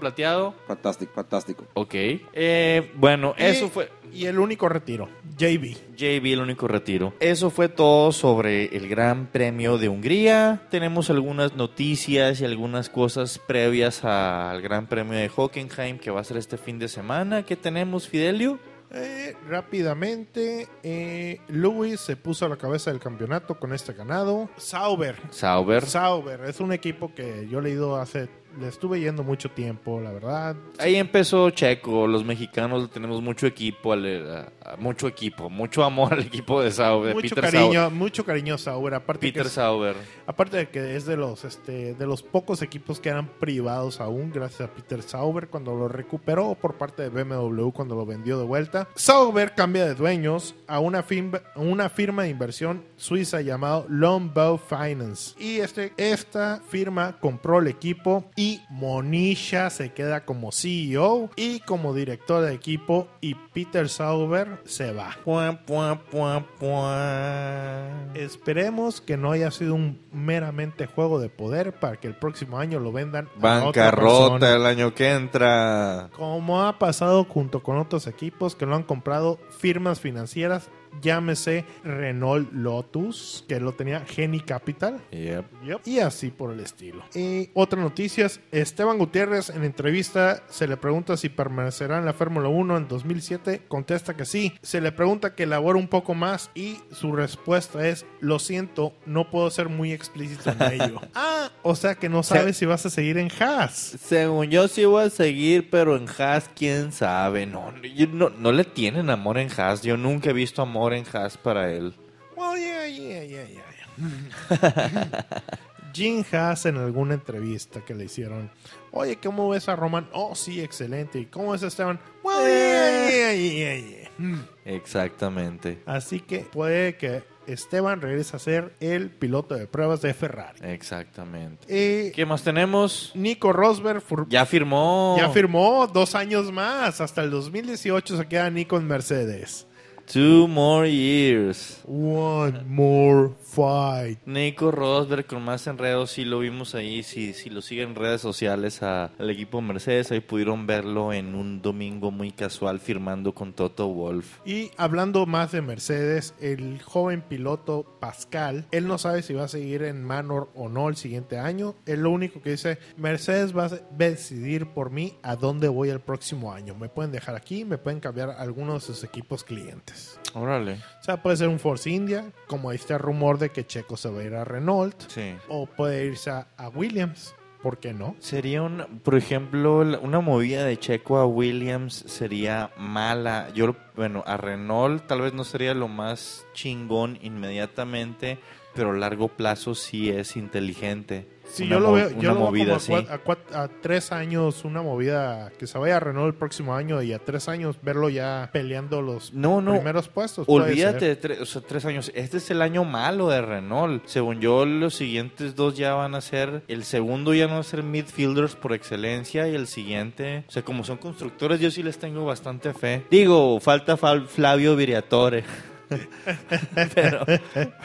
Fantástico, 0.68 1.12
fantástico. 1.14 1.66
Ok. 1.74 1.94
Eh, 1.94 2.92
bueno, 2.96 3.34
eso 3.38 3.70
fue. 3.70 3.90
Y 4.12 4.26
el 4.26 4.40
único 4.40 4.68
retiro, 4.68 5.08
JB. 5.38 5.96
JB, 5.96 6.34
el 6.34 6.42
único 6.42 6.68
retiro. 6.68 7.14
Eso 7.20 7.52
fue 7.52 7.70
todo 7.70 8.12
sobre 8.12 8.76
el 8.76 8.90
Gran 8.90 9.28
Premio 9.28 9.78
de 9.78 9.88
Hungría. 9.88 10.64
Tenemos 10.72 11.10
algunas 11.10 11.56
noticias 11.56 12.42
y 12.42 12.46
algunas 12.46 12.90
cosas 12.90 13.40
previas 13.40 14.04
al 14.04 14.62
Gran 14.62 14.88
Premio 14.88 15.14
de 15.14 15.30
Hockenheim 15.34 16.00
que 16.00 16.10
va 16.10 16.22
a 16.22 16.24
ser 16.24 16.38
este 16.38 16.58
fin 16.58 16.80
de 16.80 16.88
semana. 16.88 17.44
¿Qué 17.44 17.56
tenemos, 17.56 18.08
Fidelio? 18.08 18.60
Eh, 18.92 19.36
rápidamente, 19.48 20.68
eh, 20.82 21.40
Lewis 21.48 22.00
se 22.00 22.16
puso 22.16 22.46
a 22.46 22.50
la 22.50 22.58
cabeza 22.58 22.90
del 22.90 23.00
campeonato 23.00 23.60
con 23.60 23.72
este 23.72 23.94
ganado. 23.94 24.50
Sauber. 24.58 25.16
Sauber. 25.30 25.86
Sauber 25.86 26.42
es 26.46 26.60
un 26.60 26.74
equipo 26.74 27.14
que 27.14 27.48
yo 27.48 27.60
he 27.60 27.62
leído 27.62 27.98
hace, 27.98 28.30
le 28.60 28.68
estuve 28.68 29.00
yendo 29.00 29.24
mucho 29.24 29.50
tiempo, 29.52 30.00
la 30.02 30.12
verdad. 30.12 30.56
Ahí 30.78 30.96
empezó 30.96 31.50
Checo. 31.52 32.08
Los 32.08 32.24
mexicanos 32.26 32.90
tenemos 32.92 33.22
mucho 33.22 33.48
equipo, 33.48 33.94
al- 33.94 34.32
a- 34.32 34.72
a- 34.72 34.76
mucho 34.78 35.08
equipo, 35.08 35.50
mucho 35.50 35.84
amor 35.84 36.14
al 36.14 36.22
equipo 36.22 36.62
de 36.62 36.72
Sauber. 36.72 37.14
mucho 37.16 37.36
Peter 37.36 37.52
cariño, 37.52 37.82
Sauber. 37.82 37.92
mucho 37.98 38.26
cariño 38.26 38.56
a 38.56 38.58
Sauber. 38.58 38.94
Aparte, 38.94 39.22
Peter 39.28 39.48
Sauber. 39.50 39.96
aparte 40.28 40.58
de 40.58 40.70
que 40.70 40.96
es 40.96 41.06
de 41.06 41.18
los, 41.18 41.44
este, 41.46 41.94
de 41.96 42.06
los 42.08 42.22
pocos 42.24 42.62
equipos 42.62 43.00
que 43.00 43.10
eran 43.10 43.28
privados 43.40 44.00
aún, 44.02 44.32
gracias 44.32 44.70
a 44.70 44.74
Peter 44.74 45.02
Sauber 45.02 45.48
cuando 45.48 45.76
lo 45.76 45.88
recuperó 45.88 46.56
por 46.56 46.76
parte 46.76 47.04
de 47.04 47.10
BMW 47.10 47.70
cuando 47.72 47.96
lo 47.96 48.06
vendió 48.06 48.38
de 48.40 48.46
vuelta. 48.46 48.88
Sauber 48.96 49.54
cambia 49.56 49.86
de 49.86 49.96
dueños 49.96 50.56
a 50.68 50.80
una, 50.80 51.04
firma, 51.04 51.42
una 51.56 51.90
firma 51.90 52.24
de 52.24 52.30
inversión 52.30 52.84
suiza 52.98 53.42
llamada 53.42 53.86
Longbow 53.88 54.58
Finance. 54.58 55.36
Y 55.40 55.60
este, 55.60 55.94
esta 55.98 56.62
firma 56.68 57.18
compró 57.20 57.60
el 57.60 57.68
equipo 57.68 58.26
y 58.36 58.49
Monisha 58.70 59.70
se 59.70 59.92
queda 59.94 60.26
como 60.26 60.52
CEO 60.52 61.30
y 61.36 61.60
como 61.62 61.94
director 61.94 62.44
de 62.44 62.54
equipo 62.54 63.08
y 63.22 63.36
Peter 63.36 63.90
Sauber 63.90 64.62
se 64.66 64.92
va. 64.92 65.18
Pua, 65.24 65.60
pua, 65.66 66.00
pua, 66.10 66.46
pua. 66.60 68.10
Esperemos 68.14 69.02
que 69.02 69.18
no 69.18 69.32
haya 69.32 69.52
sido 69.52 69.76
un 69.76 70.00
meramente 70.12 70.86
juego 70.86 71.20
de 71.20 71.30
poder 71.30 71.74
para 71.74 71.98
que 71.98 72.08
el 72.08 72.16
próximo 72.16 72.58
año 72.58 72.80
lo 72.80 72.92
vendan 72.92 73.30
Bancarrota 73.40 74.56
el 74.56 74.66
año 74.66 74.94
que 74.94 75.12
entra. 75.12 76.10
Como 76.16 76.64
ha 76.64 76.80
pasado 76.80 77.26
junto 77.26 77.62
con 77.64 77.78
otros 77.78 78.08
equipos 78.08 78.56
que 78.56 78.66
lo 78.66 78.76
han 78.76 78.84
comprado 78.84 79.40
firmas 79.58 80.00
financieras, 80.00 80.70
llámese 81.02 81.66
Renault 81.84 82.52
Lotus, 82.54 83.46
que 83.48 83.60
lo 83.60 83.74
tenía 83.74 84.02
Geni 84.02 84.40
Capital. 84.40 85.02
Yep. 85.12 85.46
Yep. 85.66 85.82
Y 85.86 86.00
así 86.00 86.30
por 86.30 86.52
el 86.54 86.60
estilo. 86.60 87.04
Y 87.16 87.50
otra 87.54 87.82
noticia, 87.82 88.30
Esteban 88.52 88.98
Gutiérrez 88.98 89.50
en 89.50 89.64
entrevista 89.64 90.44
se 90.50 90.68
le 90.68 90.78
pregunta 90.78 91.18
si 91.18 91.30
permanecerá 91.30 91.98
en 92.00 92.06
la 92.06 92.14
Fórmula 92.14 92.50
1 92.50 92.78
en 92.78 92.88
2007, 92.88 93.64
contesta 93.68 94.16
que 94.16 94.26
sí. 94.26 94.54
Se 94.62 94.82
le 94.82 94.92
pregunta 94.92 95.36
que 95.36 95.44
elabore 95.44 95.80
un 95.80 95.88
poco 95.88 96.14
más 96.14 96.52
y 96.56 96.80
su 96.92 97.12
respuesta 97.12 97.88
es, 97.88 98.06
lo 98.20 98.40
siento, 98.40 98.94
no 99.06 99.30
puedo 99.30 99.50
ser 99.50 99.70
muy 99.70 99.92
explícito 99.92 100.52
en 100.52 100.62
ello. 100.82 101.02
ah, 101.16 101.50
o 101.64 101.76
sea 101.76 101.96
que 101.96 102.10
no 102.10 102.24
sabes 102.24 102.58
si 102.58 102.66
vas 102.66 102.86
a 102.86 102.90
seguir 102.90 103.18
en 103.18 103.30
Haas. 103.40 103.98
Según 104.02 104.48
yo 104.50 104.68
sí 104.68 104.86
voy 104.86 105.06
a 105.06 105.10
seguir, 105.10 105.70
pero 105.70 105.96
en 105.96 106.08
Haas, 106.18 106.50
quién 106.56 106.92
sabe. 106.92 107.46
No, 107.46 107.74
no, 108.12 108.30
no 108.30 108.52
le 108.52 108.64
tienen 108.64 109.10
amor 109.10 109.38
en 109.38 109.50
Haas. 109.58 109.82
Yo 109.82 109.98
nunca 109.98 110.30
he 110.30 110.34
visto 110.34 110.62
amor 110.62 110.79
en 110.94 111.06
Haas 111.14 111.38
para 111.38 111.72
él. 111.72 111.94
Well, 112.36 112.58
yeah, 112.60 112.88
yeah, 112.88 113.24
yeah, 113.24 113.46
yeah. 113.48 113.64
Jim 115.94 116.24
Haas 116.32 116.66
en 116.66 116.78
alguna 116.78 117.16
entrevista 117.16 117.82
que 117.84 117.94
le 117.96 118.06
hicieron, 118.06 118.50
oye, 118.92 119.18
¿cómo 119.18 119.50
ves 119.50 119.68
a 119.70 119.76
Roman? 119.76 120.08
Oh, 120.14 120.36
sí, 120.36 120.62
excelente. 120.62 121.20
¿Y 121.20 121.26
cómo 121.26 121.52
ves 121.52 121.64
a 121.64 121.68
Esteban? 121.68 122.00
Well, 122.24 122.46
yeah, 122.46 123.34
yeah, 123.34 123.34
yeah, 123.34 123.76
yeah. 123.76 124.10
Mm. 124.18 124.46
Exactamente. 124.66 125.82
Así 125.86 126.20
que 126.20 126.40
puede 126.40 126.96
que 126.96 127.24
Esteban 127.48 128.02
regrese 128.02 128.36
a 128.36 128.40
ser 128.40 128.76
el 128.80 129.10
piloto 129.10 129.56
de 129.56 129.66
pruebas 129.66 130.02
de 130.02 130.14
Ferrari. 130.14 130.60
Exactamente. 130.62 131.66
Eh, 131.68 132.12
¿Qué 132.16 132.26
más 132.26 132.44
tenemos? 132.44 133.12
Nico 133.16 133.52
Rosberg 133.52 134.04
Ya 134.30 134.46
firmó. 134.46 135.16
ya 135.18 135.30
firmó 135.30 135.88
dos 135.88 136.14
años 136.14 136.52
más. 136.52 137.02
Hasta 137.02 137.24
el 137.24 137.32
2018 137.32 138.18
se 138.18 138.28
queda 138.28 138.50
Nico 138.52 138.78
en 138.78 138.86
Mercedes. 138.88 139.66
Two 140.12 140.48
more 140.48 140.88
years. 140.90 141.82
One 141.86 142.64
more 142.68 143.30
fight. 143.44 144.18
Nico 144.26 144.72
Rosberg 144.72 145.28
con 145.28 145.44
más 145.44 145.68
enredos, 145.68 146.10
sí 146.10 146.26
lo 146.26 146.40
vimos 146.40 146.74
ahí, 146.74 147.04
si, 147.04 147.34
si 147.34 147.52
lo 147.52 147.62
siguen 147.62 147.90
en 147.90 147.96
redes 147.96 148.20
sociales 148.20 148.82
a- 148.82 149.12
al 149.20 149.30
equipo 149.30 149.62
Mercedes, 149.62 150.12
ahí 150.12 150.20
pudieron 150.20 150.66
verlo 150.66 151.14
en 151.14 151.36
un 151.36 151.62
domingo 151.62 152.10
muy 152.10 152.32
casual 152.32 152.80
firmando 152.80 153.34
con 153.36 153.54
Toto 153.54 153.88
Wolf. 153.88 154.40
Y 154.46 154.72
hablando 154.78 155.28
más 155.28 155.52
de 155.52 155.62
Mercedes, 155.62 156.34
el 156.42 156.82
joven 156.82 157.22
piloto 157.22 157.86
Pascal, 158.00 158.66
él 158.72 158.88
no 158.88 158.98
sabe 158.98 159.22
si 159.22 159.36
va 159.36 159.44
a 159.44 159.48
seguir 159.48 159.84
en 159.84 160.04
Manor 160.04 160.50
o 160.56 160.70
no 160.70 160.90
el 160.90 160.96
siguiente 160.96 161.38
año. 161.38 161.76
Él 161.86 162.02
lo 162.02 162.10
único 162.10 162.42
que 162.42 162.52
dice, 162.52 162.80
Mercedes 162.98 163.56
va 163.56 163.66
a 163.66 163.80
decidir 163.92 164.66
por 164.68 164.90
mí 164.90 165.14
a 165.22 165.36
dónde 165.36 165.68
voy 165.68 165.90
el 165.90 166.00
próximo 166.00 166.52
año. 166.52 166.74
Me 166.74 166.90
pueden 166.90 167.12
dejar 167.12 167.36
aquí, 167.36 167.64
me 167.64 167.78
pueden 167.78 168.00
cambiar 168.00 168.32
algunos 168.32 168.88
de 168.88 168.94
sus 168.94 169.04
equipos 169.04 169.44
clientes. 169.44 169.99
Órale. 170.34 170.74
O 171.00 171.04
sea, 171.04 171.22
puede 171.22 171.38
ser 171.38 171.48
un 171.48 171.60
Force 171.60 171.90
India, 171.90 172.32
como 172.48 172.72
este 172.72 172.98
rumor 172.98 173.38
de 173.40 173.50
que 173.50 173.66
Checo 173.66 173.98
se 173.98 174.10
va 174.10 174.22
a 174.22 174.24
ir 174.24 174.36
a 174.36 174.44
Renault, 174.44 174.96
Sí. 175.10 175.36
o 175.48 175.66
puede 175.66 176.06
irse 176.06 176.30
a, 176.30 176.48
a 176.58 176.70
Williams. 176.70 177.36
¿Por 177.62 177.78
qué 177.78 177.94
no? 177.94 178.16
Sería 178.20 178.62
un, 178.62 179.02
por 179.04 179.16
ejemplo, 179.18 179.80
una 180.02 180.22
movida 180.22 180.64
de 180.64 180.78
Checo 180.80 181.18
a 181.18 181.26
Williams 181.26 182.06
sería 182.08 182.72
mala. 182.78 183.50
Yo, 183.54 183.76
bueno, 183.98 184.24
a 184.26 184.38
Renault 184.38 185.06
tal 185.08 185.20
vez 185.22 185.34
no 185.34 185.44
sería 185.44 185.74
lo 185.74 185.90
más 185.90 186.46
chingón 186.54 187.18
inmediatamente, 187.22 188.40
pero 188.80 188.92
a 188.92 188.98
largo 188.98 189.28
plazo 189.28 189.76
sí 189.76 190.10
es 190.10 190.38
inteligente. 190.38 191.28
Una 191.60 191.66
yo 191.68 191.80
lo 191.80 191.92
veo, 191.94 192.08
una 192.10 192.18
yo 192.22 192.30
lo 192.30 192.36
veo 192.36 192.46
movida 192.46 192.64
como 192.66 192.74
a, 192.74 192.78
así. 192.78 192.92
cua- 192.92 193.10
a 193.12 193.24
cuat- 193.24 193.56
a 193.56 193.68
tres 193.82 194.12
años, 194.12 194.64
una 194.66 194.82
movida 194.84 195.52
que 195.58 195.66
se 195.66 195.80
vaya 195.80 195.98
a 195.98 196.00
Renault 196.00 196.28
el 196.34 196.36
próximo 196.40 196.76
año 196.76 197.02
y 197.02 197.12
a 197.12 197.18
tres 197.20 197.50
años 197.50 197.76
verlo 197.82 198.08
ya 198.10 198.50
peleando 198.54 199.02
los 199.02 199.34
No, 199.34 199.60
no. 199.60 199.72
primeros 199.74 200.08
puestos. 200.10 200.46
Olvídate 200.48 201.06
de 201.06 201.16
tres, 201.16 201.42
o 201.42 201.46
sea, 201.48 201.62
tres 201.62 201.86
años. 201.86 202.12
Este 202.14 202.38
es 202.38 202.52
el 202.52 202.62
año 202.62 202.84
malo 202.86 203.30
de 203.30 203.42
Renault. 203.42 204.06
Según 204.06 204.40
yo, 204.42 204.64
los 204.66 204.94
siguientes 204.94 205.56
dos 205.56 205.76
ya 205.76 205.96
van 205.96 206.14
a 206.14 206.22
ser. 206.22 206.62
El 206.68 206.84
segundo 206.84 207.34
ya 207.34 207.48
no 207.48 207.56
va 207.56 207.60
a 207.62 207.64
ser 207.64 207.82
midfielders 207.82 208.56
por 208.56 208.72
excelencia. 208.74 209.48
Y 209.48 209.56
el 209.56 209.66
siguiente, 209.66 210.44
o 210.48 210.52
sea, 210.52 210.62
como 210.64 210.84
son 210.84 210.98
constructores, 210.98 211.60
yo 211.60 211.72
sí 211.72 211.82
les 211.82 211.98
tengo 211.98 212.26
bastante 212.26 212.74
fe. 212.74 213.06
Digo, 213.10 213.60
falta 213.60 213.98
Fal- 213.98 214.28
Flavio 214.28 214.76
Viriatore. 214.76 215.44
pero, 216.96 217.26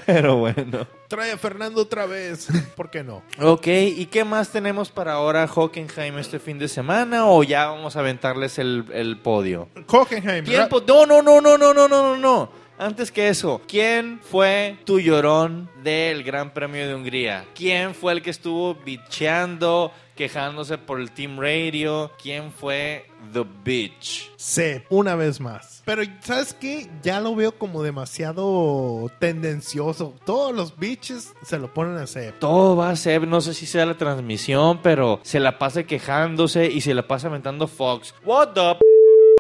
pero 0.07 0.37
bueno. 0.37 0.87
Trae 1.09 1.33
a 1.33 1.39
Fernando 1.39 1.83
otra 1.83 2.07
vez. 2.07 2.49
¿Por 2.77 2.91
qué 2.91 3.03
no? 3.03 3.23
Ok, 3.41 3.67
¿y 3.67 4.07
qué 4.07 4.25
más 4.25 4.51
tenemos 4.51 4.91
para 4.91 5.15
ahora 5.15 5.47
Hockenheim 5.47 6.19
este 6.19 6.39
fin 6.39 6.59
de 6.59 6.69
semana? 6.69 7.27
¿O 7.27 7.43
ya 7.43 7.67
vamos 7.67 7.97
a 7.97 8.01
aventarles 8.01 8.59
el, 8.59 8.85
el 8.93 9.19
podio? 9.19 9.69
Hockenheim. 9.87 10.45
¿Tiempo? 10.45 10.83
No, 10.87 11.07
no, 11.07 11.23
no, 11.23 11.41
no, 11.41 11.57
no, 11.57 11.73
no, 11.73 11.89
no, 11.89 12.17
no. 12.17 12.65
Antes 12.77 13.13
que 13.13 13.29
eso, 13.29 13.63
¿quién 13.69 14.21
fue 14.21 14.79
tu 14.85 14.99
llorón 14.99 15.71
del 15.85 16.25
Gran 16.25 16.53
Premio 16.53 16.89
de 16.89 16.95
Hungría? 16.95 17.45
¿Quién 17.55 17.95
fue 17.95 18.13
el 18.13 18.21
que 18.21 18.31
estuvo 18.31 18.75
bicheando, 18.75 19.93
quejándose 20.17 20.79
por 20.79 21.01
el 21.01 21.11
Team 21.13 21.39
Radio? 21.39 22.11
¿Quién 22.23 22.53
fue 22.53 23.07
The 23.33 23.45
Bitch? 23.65 24.31
C, 24.37 24.85
una 24.91 25.15
vez 25.17 25.41
más. 25.41 25.83
Pero, 25.85 26.03
¿sabes 26.23 26.55
qué? 26.55 26.89
Ya 27.03 27.21
lo 27.21 27.35
veo 27.35 27.53
como 27.59 27.83
demasiado 27.83 29.11
tendencioso. 29.19 30.15
Todos 30.25 30.55
los 30.55 30.77
bitches 30.79 31.35
se 31.45 31.59
lo 31.59 31.73
ponen 31.75 31.97
a 31.99 32.07
C. 32.07 32.33
Todo 32.39 32.77
va 32.77 32.91
a 32.91 32.97
ser, 32.97 33.27
no 33.29 33.41
sé 33.41 33.53
si 33.55 33.67
sea 33.67 33.85
la 33.87 33.97
transmisión, 33.97 34.81
pero 34.83 35.21
se 35.23 35.41
la 35.41 35.59
pasa 35.59 35.85
quejándose 35.85 36.67
y 36.71 36.81
se 36.81 36.95
la 36.95 37.07
pasa 37.07 37.29
aventando 37.29 37.67
Fox. 37.67 38.15
What 38.25 38.55
the 38.55 38.77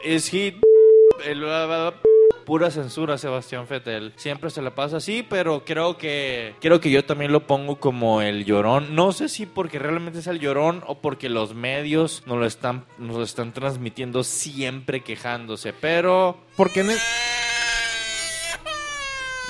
p- 0.03 0.15
is 0.15 0.33
he? 0.33 0.55
Pura 2.45 2.71
censura, 2.71 3.19
Sebastián 3.19 3.67
Vettel. 3.69 4.13
Siempre 4.17 4.51
se 4.51 4.63
la 4.63 4.75
pasa 4.75 4.99
así, 4.99 5.25
pero 5.29 5.65
creo 5.65 5.97
que 5.97 6.55
creo 6.61 6.81
que 6.81 6.91
yo 6.91 7.05
también 7.05 7.33
lo 7.33 7.47
pongo 7.47 7.77
como 7.77 8.23
el 8.23 8.45
llorón. 8.45 8.95
No 8.95 9.13
sé 9.13 9.29
si 9.29 9.47
porque 9.47 9.79
realmente 9.79 10.19
es 10.19 10.27
el 10.27 10.41
llorón 10.41 10.83
o 10.87 11.01
porque 11.01 11.29
los 11.29 11.55
medios 11.55 12.23
nos 12.27 12.39
lo 12.39 12.47
están, 12.47 12.85
nos 12.99 13.17
lo 13.17 13.23
están 13.23 13.53
transmitiendo 13.53 14.25
siempre 14.25 15.01
quejándose. 15.01 15.73
Pero. 15.73 16.39
Porque, 16.57 16.81
en 16.81 16.91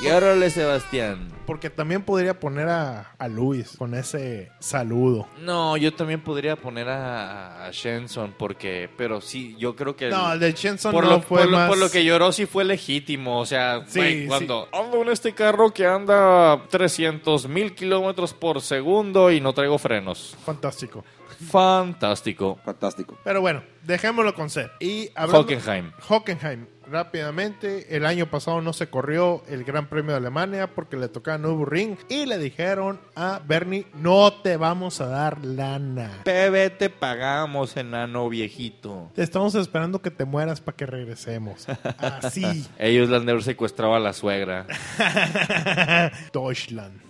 Y 0.05 0.11
órale, 0.11 0.51
Sebastián. 0.51 1.29
porque 1.47 1.71
también 1.71 2.03
podría 2.03 2.39
poner 2.41 2.69
a, 2.69 3.13
a 3.19 3.29
Luis 3.29 3.77
con 3.79 3.95
ese 3.95 4.51
saludo. 4.61 5.29
No, 5.41 5.77
yo 5.77 5.95
también 5.95 6.21
podría 6.23 6.57
poner 6.57 6.89
a, 6.89 7.67
a 7.67 7.71
Shenson 7.71 8.35
porque, 8.39 8.89
pero 8.97 9.21
sí, 9.21 9.57
yo 9.59 9.75
creo 9.77 9.97
que 9.97 10.09
No, 10.11 10.33
el 10.33 10.41
de 10.41 10.53
Shenson 10.53 10.93
por, 10.93 11.05
no 11.05 11.11
lo, 11.11 11.21
fue 11.23 11.43
por, 11.43 11.51
lo, 11.51 11.57
más... 11.57 11.69
por 11.69 11.79
lo 11.79 11.91
que 11.91 12.05
lloró 12.05 12.33
sí 12.33 12.47
fue 12.47 12.65
legítimo, 12.65 13.39
o 13.41 13.47
sea, 13.47 13.85
Sí, 13.87 13.99
güey, 13.99 14.21
sí. 14.23 14.27
cuando 14.29 14.69
ando 14.73 15.03
en 15.03 15.09
este 15.09 15.33
carro 15.33 15.73
que 15.73 15.87
anda 15.87 16.63
300 16.71 17.49
mil 17.49 17.75
kilómetros 17.75 18.33
por 18.35 18.61
segundo 18.61 19.31
y 19.31 19.41
no 19.41 19.53
traigo 19.53 19.79
frenos, 19.79 20.37
Fantástico. 20.45 21.05
fantástico. 21.51 22.59
Fantástico. 22.65 23.19
Pero 23.25 23.41
bueno, 23.41 23.63
dejémoslo 23.83 24.35
con 24.35 24.51
ser. 24.51 24.71
Y 24.81 25.09
hablando- 25.15 25.41
Hockenheim. 25.41 25.93
Hockenheim, 26.09 26.67
rápidamente, 26.91 27.97
el 27.97 28.07
año 28.07 28.27
pasado 28.27 28.61
no 28.61 28.73
se 28.73 28.89
corrió 28.89 29.43
el 29.49 29.65
Gran 29.65 29.89
Premio 29.89 30.13
de 30.13 30.19
Alemania 30.19 30.75
porque 30.75 30.97
le 30.97 31.09
tocaba 31.09 31.39
Nürburgring 31.39 31.99
y 32.09 32.27
le 32.27 32.39
dijeron 32.39 33.01
a 33.15 33.41
Bernie, 33.47 33.87
no 33.95 34.33
te 34.33 34.57
vamos 34.57 35.01
a 35.01 35.07
dar 35.07 35.45
lana. 35.45 36.23
PB 36.25 36.79
te 36.79 36.91
pagamos, 36.91 37.77
enano 37.77 38.29
viejito. 38.29 39.11
Te 39.15 39.23
estamos 39.23 39.55
esperando 39.55 40.01
que 40.01 40.11
te 40.11 40.25
mueras 40.25 40.61
para 40.61 40.77
que 40.77 40.87
regresemos. 40.87 41.67
Así. 41.99 42.67
Ellos 42.79 43.09
le 43.09 43.17
han 43.17 43.43
secuestrado 43.43 43.95
a 43.95 44.01
la 44.01 44.13
suegra. 44.13 44.67
Deutschland. 46.33 47.01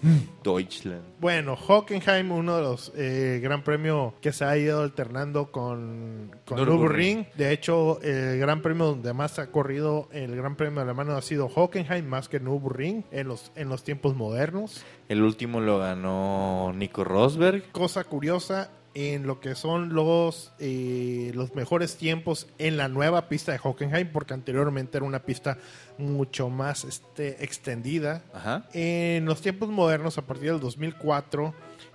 Deutschland. 0.42 1.13
Bueno, 1.24 1.54
Hockenheim, 1.54 2.32
uno 2.32 2.56
de 2.56 2.62
los 2.62 2.92
eh, 2.94 3.40
Gran 3.42 3.64
Premio 3.64 4.12
que 4.20 4.30
se 4.30 4.44
ha 4.44 4.58
ido 4.58 4.82
alternando 4.82 5.50
con, 5.50 6.30
con. 6.44 6.58
Nürburgring. 6.58 7.28
De 7.34 7.50
hecho, 7.50 7.98
el 8.02 8.38
Gran 8.38 8.60
Premio 8.60 8.84
donde 8.84 9.14
más 9.14 9.38
ha 9.38 9.50
corrido 9.50 10.06
el 10.12 10.36
Gran 10.36 10.54
Premio 10.54 10.82
alemán 10.82 11.08
ha 11.08 11.22
sido 11.22 11.48
Hockenheim 11.48 12.04
más 12.04 12.28
que 12.28 12.40
Nürburgring 12.40 13.06
en 13.10 13.28
los, 13.28 13.52
en 13.54 13.70
los 13.70 13.84
tiempos 13.84 14.14
modernos. 14.14 14.84
El 15.08 15.22
último 15.22 15.62
lo 15.62 15.78
ganó 15.78 16.74
Nico 16.74 17.04
Rosberg. 17.04 17.72
Cosa 17.72 18.04
curiosa 18.04 18.68
en 18.94 19.26
lo 19.26 19.40
que 19.40 19.54
son 19.54 19.92
los, 19.92 20.52
eh, 20.58 21.32
los 21.34 21.54
mejores 21.54 21.96
tiempos 21.96 22.46
en 22.58 22.76
la 22.76 22.88
nueva 22.88 23.28
pista 23.28 23.52
de 23.52 23.58
Hockenheim, 23.62 24.12
porque 24.12 24.34
anteriormente 24.34 24.96
era 24.96 25.06
una 25.06 25.20
pista 25.20 25.58
mucho 25.98 26.48
más 26.48 26.84
este, 26.84 27.44
extendida. 27.44 28.22
Ajá. 28.32 28.66
En 28.72 29.24
los 29.24 29.40
tiempos 29.40 29.68
modernos, 29.68 30.16
a 30.18 30.22
partir 30.22 30.52
del 30.52 30.60
2004, 30.60 31.54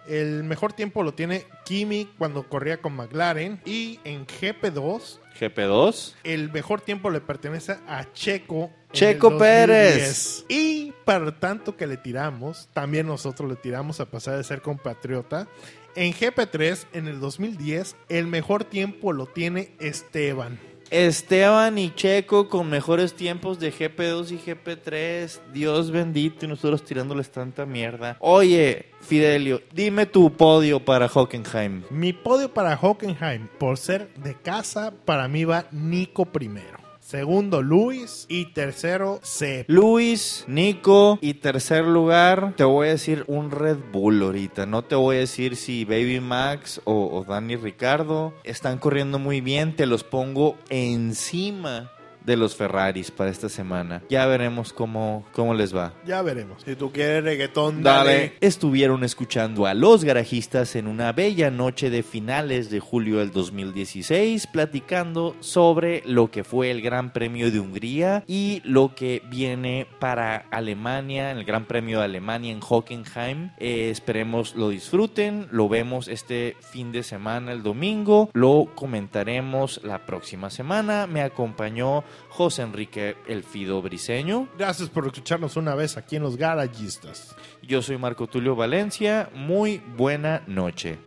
el 0.10 0.44
mejor 0.44 0.74
tiempo 0.74 1.04
lo 1.04 1.14
tiene 1.14 1.46
Kimi 1.66 2.10
cuando 2.18 2.50
corría 2.50 2.82
con 2.82 2.96
McLaren. 2.96 3.62
Y 3.66 4.00
en 4.04 4.26
GP2, 4.26 5.20
GP2. 5.40 6.16
el 6.24 6.52
mejor 6.52 6.82
tiempo 6.82 7.10
le 7.10 7.22
pertenece 7.22 7.78
a 7.88 8.12
Checo. 8.14 8.72
Checo 8.92 9.38
Pérez. 9.38 10.44
2010. 10.46 10.46
Y 10.50 10.94
para 11.06 11.40
tanto 11.40 11.78
que 11.78 11.88
le 11.88 11.98
tiramos, 11.98 12.70
también 12.74 13.08
nosotros 13.08 13.50
le 13.50 13.56
tiramos 13.56 14.00
a 14.00 14.10
pasar 14.10 14.38
de 14.38 14.44
ser 14.44 14.62
compatriota. 14.62 15.48
En 15.96 16.14
GP3, 16.14 16.86
en 16.94 17.08
el 17.08 17.20
2010, 17.20 17.96
el 18.10 18.28
mejor 18.28 18.64
tiempo 18.64 19.14
lo 19.14 19.26
tiene 19.26 19.76
Esteban. 19.80 20.60
Esteban 20.92 21.78
y 21.78 21.94
Checo 21.94 22.50
con 22.50 22.70
mejores 22.70 23.14
tiempos 23.14 23.60
de 23.60 23.72
GP2 23.72 24.32
y 24.32 24.38
GP3. 24.40 25.40
Dios 25.54 25.92
bendito 25.92 26.46
y 26.46 26.50
nosotros 26.50 26.84
tirándoles 26.84 27.30
tanta 27.32 27.66
mierda. 27.66 28.18
Oye, 28.20 28.88
Fidelio, 29.02 29.62
dime 29.74 30.06
tu 30.06 30.32
podio 30.32 30.84
para 30.84 31.08
Hockenheim. 31.08 31.84
Mi 31.90 32.14
podio 32.14 32.54
para 32.54 32.76
Hockenheim, 32.76 33.48
por 33.60 33.78
ser 33.78 34.14
de 34.16 34.36
casa, 34.36 34.94
para 35.06 35.28
mí 35.28 35.46
va 35.46 35.66
Nico 35.72 36.26
primero. 36.26 36.79
Segundo, 37.10 37.64
Luis. 37.64 38.28
Y 38.30 38.54
tercero, 38.54 39.20
Sep. 39.24 39.68
Luis, 39.68 40.46
Nico 40.48 41.18
y 41.24 41.34
tercer 41.34 41.84
lugar, 41.84 42.54
te 42.56 42.64
voy 42.64 42.90
a 42.90 42.92
decir 42.92 43.24
un 43.26 43.50
Red 43.50 43.78
Bull 43.92 44.22
ahorita. 44.22 44.68
No 44.68 44.84
te 44.84 44.94
voy 44.94 45.16
a 45.16 45.22
decir 45.22 45.56
si 45.56 45.86
Baby 45.86 46.20
Max 46.20 46.80
o, 46.84 47.10
o 47.12 47.24
Dani 47.24 47.56
Ricardo 47.56 48.36
están 48.44 48.78
corriendo 48.78 49.18
muy 49.18 49.42
bien. 49.42 49.76
Te 49.76 49.88
los 49.88 50.04
pongo 50.04 50.56
encima 50.70 51.90
de 52.26 52.38
los 52.38 52.56
Ferraris 52.56 53.12
para 53.12 53.30
esta 53.30 53.50
semana. 53.50 54.02
Ya 54.10 54.26
veremos 54.26 54.74
cómo, 54.74 55.26
cómo 55.32 55.54
les 55.54 55.76
va. 55.76 55.94
Ya 56.06 56.22
veremos. 56.22 56.64
Si 56.64 56.76
tú 56.76 56.92
quieres 56.92 57.24
reggaetón, 57.24 57.84
dale. 57.84 58.34
Estuvieron 58.42 59.04
escuchando 59.04 59.66
a 59.66 59.74
los 59.74 60.04
garajistas 60.04 60.76
en 60.76 60.88
una 60.88 61.12
bella 61.12 61.52
noche 61.52 61.90
de 61.90 62.04
finales 62.04 62.70
de 62.70 62.80
julio 62.80 63.20
del 63.20 63.32
2016, 63.32 64.48
platicando 64.48 65.36
sobre 65.40 66.04
lo 66.06 66.32
que 66.32 66.44
fue 66.44 66.72
el 66.72 66.82
Gran 66.82 67.12
Premio 67.14 67.52
de 67.52 67.60
Hungría 67.60 68.24
y 68.28 68.62
lo 68.64 68.96
que 68.96 69.22
viene 69.30 69.88
para 70.00 70.46
Alemania, 70.52 71.32
el 71.32 71.44
Gran 71.46 71.66
Premio 71.66 72.00
de 72.00 72.06
Alemania 72.06 72.52
en 72.52 72.60
Hockenheim. 72.62 73.52
Eh, 73.58 73.90
esperemos 73.90 74.56
lo 74.56 74.70
disfruten, 74.70 75.48
lo 75.52 75.70
vemos 75.70 76.08
este 76.08 76.56
fin 76.60 76.92
de 76.92 77.04
semana, 77.04 77.52
el 77.52 77.64
domingo, 77.64 78.30
lo 78.34 78.68
comentaremos 78.76 79.82
la 79.84 80.06
próxima 80.06 80.50
semana. 80.50 81.08
Me 81.08 81.22
acompañó 81.22 82.04
José 82.30 82.64
Enrique 82.64 83.16
Elfido 83.28 83.82
Briseño. 83.82 84.48
Gracias 84.58 84.90
por 84.90 85.06
escucharnos 85.06 85.56
una 85.58 85.76
vez 85.76 85.98
aquí 85.98 86.16
en 86.16 86.24
Los 86.24 86.38
Garallistas. 86.38 87.36
Yo 87.62 87.82
soy 87.82 87.98
Marco 87.98 88.28
Tulio 88.28 88.56
Valencia. 88.56 89.30
Muy 89.34 89.82
buena 89.96 90.44
noche. 90.48 91.00